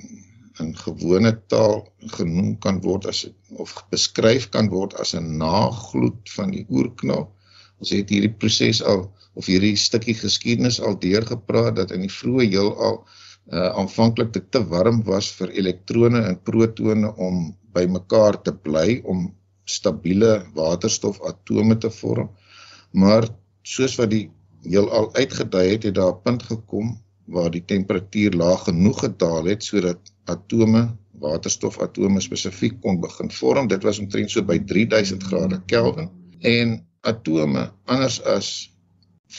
in 0.62 0.74
gewone 0.78 1.32
taal 1.48 1.88
genoem 2.18 2.58
kan 2.66 2.82
word 2.82 3.08
as 3.10 3.26
of 3.64 3.74
beskryf 3.94 4.50
kan 4.54 4.70
word 4.70 4.94
as 5.02 5.14
'n 5.16 5.38
nagloed 5.38 6.30
van 6.36 6.52
die 6.52 6.66
oerknal. 6.70 7.32
Ons 7.80 7.90
het 7.96 8.10
hierdie 8.10 8.36
proses 8.42 8.82
al 8.82 9.12
of 9.34 9.50
hierdie 9.50 9.76
stukkie 9.76 10.16
geskiedenis 10.16 10.80
al 10.80 11.00
deurgepraat 11.00 11.76
dat 11.76 11.92
in 11.92 12.06
die 12.06 12.16
vroeë 12.20 12.50
heelal 12.54 13.00
uh, 13.52 13.70
aanvanklik 13.82 14.34
dit 14.34 14.52
te 14.52 14.62
warm 14.74 15.02
was 15.10 15.32
vir 15.40 15.52
elektrone 15.52 16.22
en 16.30 16.40
protone 16.50 17.14
om 17.28 17.56
bymekaar 17.74 18.42
te 18.46 18.54
bly 18.54 19.02
om 19.04 19.32
stabiele 19.66 20.44
waterstofatome 20.56 21.78
te 21.78 21.90
vorm. 21.90 22.30
Maar 22.92 23.28
soos 23.64 23.98
wat 24.00 24.12
die 24.12 24.30
heelal 24.64 25.10
uitgedui 25.16 25.68
het, 25.72 25.84
het 25.90 25.96
daar 25.96 26.14
'n 26.14 26.24
punt 26.24 26.44
gekom 26.44 26.98
waar 27.26 27.52
die 27.52 27.66
temperatuur 27.66 28.36
laag 28.36 28.64
genoeg 28.70 29.00
gedaal 29.00 29.46
het 29.46 29.64
sodat 29.64 30.13
atome, 30.32 30.84
waterstofatome 31.24 32.22
spesifiek 32.24 32.80
kon 32.84 33.00
begin 33.02 33.32
vorm. 33.32 33.68
Dit 33.72 33.84
was 33.88 34.00
omtrent 34.00 34.32
so 34.32 34.44
by 34.44 34.60
3000 34.60 35.24
grade 35.24 35.62
Kelvin 35.72 36.10
en 36.42 36.80
atome 37.08 37.70
anders 37.92 38.20
as 38.22 38.52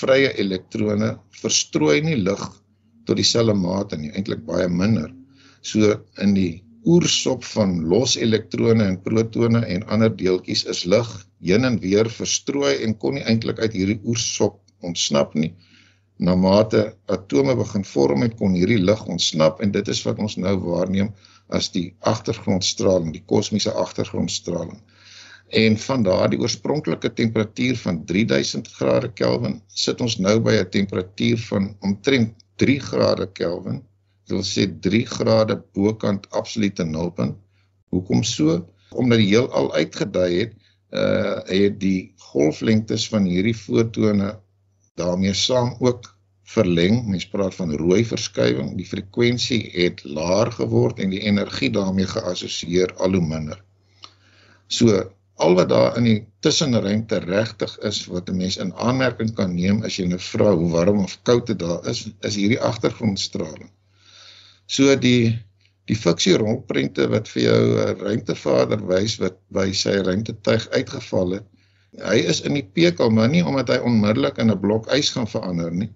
vrye 0.01 0.33
elektrone 0.41 1.15
verstrooi 1.41 2.01
nie 2.05 2.17
lig 2.21 2.45
tot 3.05 3.19
dieselfde 3.21 3.55
mate 3.57 3.99
nie, 4.01 4.11
eintlik 4.17 4.45
baie 4.49 4.69
minder. 4.69 5.11
So 5.63 6.01
in 6.25 6.33
die 6.37 6.65
oersop 6.89 7.45
van 7.55 7.79
los 7.89 8.17
elektrone 8.21 8.85
en 8.85 8.99
protone 9.05 9.63
en 9.75 9.85
ander 9.93 10.13
deeltjies 10.13 10.65
is 10.73 10.85
lig 10.89 11.13
heen 11.45 11.65
en 11.69 11.79
weer 11.81 12.11
verstrooi 12.13 12.75
en 12.85 12.97
kon 13.01 13.17
nie 13.17 13.25
eintlik 13.29 13.61
uit 13.61 13.77
hierdie 13.77 14.01
oersop 14.05 14.61
ontsnap 14.85 15.33
nie 15.39 15.55
na 16.17 16.35
mate 16.35 16.95
atome 17.11 17.57
begin 17.59 17.85
vorm 17.85 18.23
het 18.23 18.37
kon 18.39 18.55
hierdie 18.55 18.79
lig 18.79 19.07
ontsnap 19.11 19.61
en 19.61 19.73
dit 19.75 19.89
is 19.89 20.03
wat 20.07 20.19
ons 20.23 20.37
nou 20.37 20.55
waarneem 20.63 21.11
as 21.49 21.71
die 21.75 21.95
agtergrondstraling, 22.01 23.13
die 23.13 23.25
kosmiese 23.27 23.73
agtergrondstraling. 23.73 24.79
En 25.55 25.77
van 25.79 26.03
daardie 26.03 26.39
oorspronklike 26.41 27.13
temperatuur 27.13 27.77
van 27.83 28.05
3000 28.05 28.71
grade 28.79 29.11
Kelvin 29.13 29.61
sit 29.69 30.01
ons 30.01 30.17
nou 30.19 30.39
by 30.41 30.55
'n 30.61 30.71
temperatuur 30.71 31.39
van 31.51 31.77
omtrent 31.81 32.33
3 32.57 32.81
grade 32.81 33.27
Kelvin. 33.33 33.83
Dit 34.27 34.37
wil 34.37 34.47
sê 34.47 34.67
3 34.81 35.07
grade 35.07 35.63
bokant 35.75 36.31
absolute 36.31 36.85
nulpunt. 36.85 37.37
Hoekom 37.91 38.23
so? 38.23 38.65
Omdat 38.91 39.19
die 39.19 39.29
heelal 39.29 39.75
uitgedui 39.75 40.33
het, 40.39 40.53
uh 40.91 41.43
het 41.51 41.81
die 41.81 42.15
golflengtes 42.17 43.09
van 43.09 43.25
hierdie 43.25 43.55
fotone 43.55 44.41
daarmee 45.01 45.35
saam 45.35 45.75
ook 45.79 46.15
verleng. 46.55 47.07
Mens 47.09 47.27
praat 47.29 47.55
van 47.55 47.75
rooi 47.77 48.05
verskywing. 48.07 48.75
Die 48.79 48.87
frekwensie 48.87 49.63
het 49.75 50.05
laer 50.05 50.53
geword 50.53 50.99
en 51.03 51.11
die 51.15 51.25
energie 51.25 51.71
daarmee 51.71 52.07
geassosieer 52.07 52.95
al 52.95 53.19
hoe 53.19 53.27
minder. 53.27 53.63
So 54.67 55.03
al 55.35 55.57
wat 55.59 55.69
daar 55.69 55.97
in 55.99 56.07
die 56.07 56.21
tussenruimte 56.47 57.19
regtig 57.25 57.73
is 57.89 58.05
wat 58.07 58.29
'n 58.31 58.37
mens 58.37 58.57
in 58.57 58.75
aanmerking 58.75 59.35
kan 59.35 59.55
neem 59.55 59.83
as 59.83 59.97
jy 59.97 60.07
nou 60.07 60.19
vra 60.19 60.53
hoe 60.55 60.71
warm 60.71 61.01
of 61.05 61.19
koud 61.23 61.47
dit 61.47 61.59
daar 61.59 61.89
is, 61.91 62.07
is 62.21 62.35
hierdie 62.35 62.61
agtergrondstraling. 62.61 63.71
So 64.67 64.95
die 64.97 65.39
die 65.85 65.97
fiksie 65.97 66.37
rolprente 66.41 67.09
wat 67.13 67.29
vir 67.29 67.43
jou 67.43 67.63
'n 67.87 67.99
ruimtevader 67.99 68.87
wys 68.87 69.19
wat 69.21 69.37
by 69.51 69.73
sy 69.73 69.91
ruimtetuig 69.91 70.69
uitgeval 70.71 71.31
het, 71.31 71.47
hy 72.03 72.17
is 72.31 72.41
in 72.43 72.57
die 72.59 72.67
pekel 72.77 73.11
maar 73.11 73.29
nie 73.31 73.45
omdat 73.45 73.69
hy 73.69 73.79
onmiddellik 73.87 74.39
in 74.43 74.51
'n 74.51 74.61
blok 74.61 74.89
ys 74.93 75.11
gaan 75.15 75.31
verander 75.31 75.73
nie. 75.73 75.91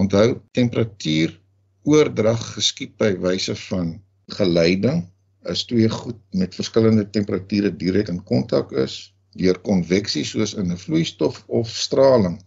Onthou, 0.00 0.40
temperatuur 0.52 1.40
oordrag 1.84 2.42
geskied 2.54 2.96
by 3.00 3.14
wyse 3.20 3.56
van 3.68 4.00
geleiding 4.36 5.06
as 5.48 5.64
twee 5.64 5.88
goed 5.88 6.20
met 6.36 6.54
verskillende 6.54 7.06
temperature 7.10 7.70
direk 7.76 8.08
in 8.08 8.22
kontak 8.24 8.72
is 8.72 9.12
deur 9.40 9.58
konveksie 9.64 10.24
soos 10.24 10.54
in 10.54 10.72
'n 10.72 10.76
vloeistof 10.76 11.44
of 11.46 11.68
straling. 11.68 12.40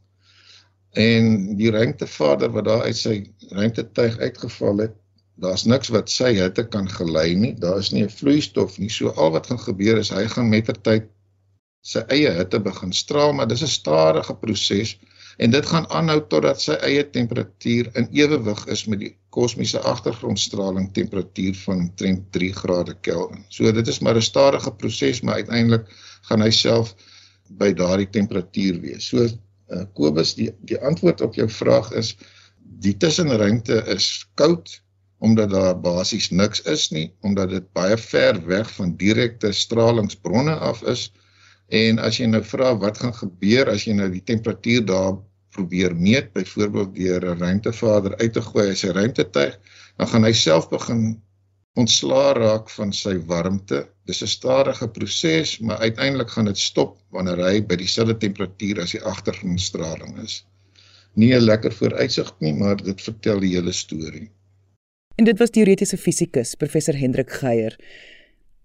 En 0.94 1.56
die 1.58 1.72
ruimtevader 1.72 2.52
wat 2.52 2.66
daar 2.66 2.84
uit 2.84 2.98
sy 2.98 3.16
ruimtetuig 3.50 4.18
uitgeval 4.18 4.78
het, 4.78 4.94
daar's 5.36 5.66
niks 5.66 5.90
wat 5.90 6.10
sy 6.10 6.34
hitte 6.38 6.68
kan 6.68 6.90
gelei 6.90 7.36
nie. 7.36 7.54
Daar 7.58 7.80
is 7.80 7.92
nie 7.92 8.04
'n 8.04 8.10
vloeistof 8.10 8.78
nie. 8.78 8.90
So 8.90 9.10
al 9.10 9.32
wat 9.32 9.48
gaan 9.48 9.60
gebeur 9.60 9.98
is 9.98 10.10
hy 10.10 10.28
gaan 10.28 10.50
mettertyd 10.50 11.10
sy 11.84 12.04
eie 12.16 12.32
hitte 12.32 12.60
begin 12.64 12.94
straal, 12.96 13.34
maar 13.36 13.48
dis 13.52 13.64
'n 13.64 13.72
stadige 13.72 14.36
proses 14.40 14.96
en 15.38 15.52
dit 15.52 15.66
gaan 15.66 15.88
aanhou 15.90 16.20
totdat 16.30 16.62
sy 16.62 16.76
eie 16.88 17.04
temperatuur 17.16 17.90
in 18.00 18.08
ewewig 18.12 18.66
is 18.76 18.86
met 18.88 19.00
die 19.00 19.16
kosmiese 19.34 19.80
agtergrondstraling 19.92 20.92
temperatuur 20.94 21.56
van 21.66 21.80
omtrent 21.88 22.32
3 22.38 22.52
grade 22.54 22.96
Kelvin. 23.02 23.44
So 23.50 23.72
dit 23.72 23.88
is 23.88 24.00
maar 24.00 24.16
'n 24.16 24.22
stadige 24.22 24.72
proses, 24.72 25.22
maar 25.22 25.42
uiteindelik 25.42 25.90
gaan 26.30 26.42
hy 26.42 26.50
self 26.50 26.96
by 27.50 27.74
daardie 27.74 28.10
temperatuur 28.10 28.80
wees. 28.82 29.08
So 29.08 29.26
uh, 29.26 29.84
Kobus, 29.94 30.36
die 30.36 30.52
die 30.62 30.80
antwoord 30.80 31.22
op 31.22 31.36
jou 31.36 31.50
vraag 31.50 31.92
is 31.92 32.16
die 32.60 32.98
tussenruimte 32.98 33.84
is 33.96 34.26
koud 34.36 34.82
omdat 35.24 35.50
daar 35.50 35.80
basies 35.80 36.30
niks 36.30 36.62
is 36.62 36.90
nie, 36.92 37.14
omdat 37.22 37.50
dit 37.50 37.68
baie 37.74 37.98
ver 37.98 38.40
weg 38.46 38.72
van 38.76 38.96
direkte 39.00 39.52
stralingsbronne 39.52 40.56
af 40.56 40.82
is 40.84 41.12
En 41.70 42.00
as 42.00 42.18
jy 42.18 42.26
nou 42.28 42.44
vra 42.44 42.74
wat 42.78 42.98
gaan 42.98 43.14
gebeur 43.14 43.70
as 43.70 43.88
jy 43.88 43.94
nou 43.94 44.10
die 44.12 44.24
temperatuur 44.24 44.86
daar 44.86 45.14
probeer 45.54 45.96
meet, 45.96 46.34
byvoorbeeld 46.34 46.96
deur 46.96 47.26
'n 47.30 47.40
ruimtevader 47.40 48.18
uit 48.18 48.34
te 48.34 48.42
gooi 48.42 48.68
uit 48.68 48.78
sy 48.78 48.88
ruimtetuig, 48.88 49.60
dan 49.98 50.08
gaan 50.08 50.24
hy 50.24 50.32
self 50.32 50.70
begin 50.70 51.22
ontslaa 51.76 52.34
raak 52.34 52.70
van 52.70 52.94
sy 52.94 53.18
warmte. 53.26 53.88
Dis 54.06 54.22
'n 54.22 54.28
stadige 54.28 54.88
proses, 54.88 55.60
maar 55.60 55.78
uiteindelik 55.78 56.30
gaan 56.30 56.46
dit 56.46 56.58
stop 56.58 56.98
wanneer 57.10 57.38
hy 57.38 57.62
by 57.62 57.76
dieselfde 57.76 58.18
temperatuur 58.18 58.82
as 58.82 58.92
die 58.92 59.02
agtergrondstraling 59.02 60.24
is. 60.24 60.46
nie 61.16 61.34
'n 61.36 61.46
lekker 61.46 61.72
vooruitsig 61.72 62.34
nie, 62.40 62.54
maar 62.54 62.76
dit 62.76 63.02
vertel 63.02 63.40
die 63.40 63.54
hele 63.56 63.72
storie. 63.72 64.32
En 65.16 65.26
dit 65.26 65.38
was 65.38 65.50
teoretiese 65.50 65.98
fisikus 65.98 66.56
professor 66.56 66.98
Hendrik 66.98 67.32
Geier. 67.32 67.76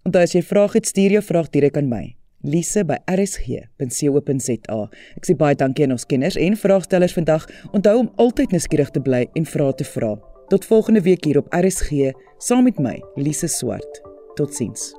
Onthou 0.03 0.23
as 0.23 0.33
jy 0.33 0.41
vrae 0.41 0.69
het, 0.73 0.87
stuur 0.87 1.11
jou 1.11 1.23
vraag 1.23 1.49
direk 1.49 1.77
aan 1.77 1.89
my. 1.89 2.15
Lise 2.41 2.85
by 2.87 2.95
rsg.co.za. 3.11 4.79
Ek 5.19 5.27
sê 5.27 5.35
baie 5.35 5.57
dankie 5.59 5.83
aan 5.85 5.95
ons 5.97 6.07
kenners 6.07 6.37
en 6.39 6.55
vraagstellers 6.55 7.15
vandag. 7.17 7.47
Onthou 7.75 7.97
om 8.05 8.11
altyd 8.23 8.55
nuuskierig 8.55 8.93
te 8.95 9.03
bly 9.03 9.25
en 9.35 9.47
vrae 9.47 9.75
te 9.75 9.87
vra. 9.87 10.15
Tot 10.49 10.65
volgende 10.65 11.03
week 11.05 11.27
hier 11.27 11.41
op 11.41 11.51
RSG 11.53 12.13
saam 12.39 12.63
met 12.69 12.79
my, 12.79 12.95
Lise 13.19 13.51
Swart. 13.51 14.01
Totsiens. 14.39 14.93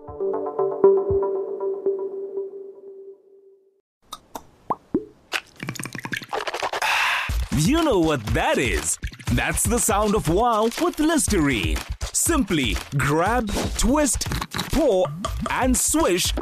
You 7.61 7.83
know 7.85 8.01
what 8.01 8.21
that 8.35 8.59
is? 8.59 8.99
That's 9.35 9.63
the 9.63 9.79
sound 9.79 10.15
of 10.15 10.29
wow 10.29 10.69
with 10.83 10.99
Listerine. 10.99 11.79
Simply 12.13 12.77
grab, 12.97 13.49
twist, 13.79 14.27
pour, 14.73 15.07
and 15.51 15.77
swish 15.77 16.33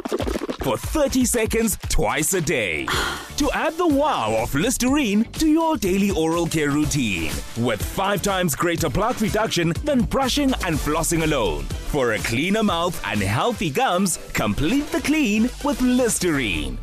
for 0.63 0.77
30 0.77 1.25
seconds 1.25 1.77
twice 1.89 2.33
a 2.33 2.41
day. 2.41 2.85
To 3.37 3.49
add 3.53 3.77
the 3.77 3.87
wow 3.87 4.35
of 4.41 4.53
Listerine 4.55 5.23
to 5.33 5.47
your 5.47 5.77
daily 5.77 6.11
oral 6.11 6.47
care 6.47 6.71
routine 6.71 7.31
with 7.57 7.81
five 7.81 8.21
times 8.21 8.55
greater 8.55 8.89
plaque 8.89 9.21
reduction 9.21 9.73
than 9.83 10.01
brushing 10.01 10.53
and 10.65 10.75
flossing 10.75 11.23
alone. 11.23 11.63
For 11.91 12.13
a 12.13 12.19
cleaner 12.19 12.63
mouth 12.63 13.01
and 13.05 13.21
healthy 13.21 13.69
gums, 13.69 14.17
complete 14.33 14.87
the 14.91 15.01
clean 15.01 15.43
with 15.63 15.81
Listerine. 15.81 16.77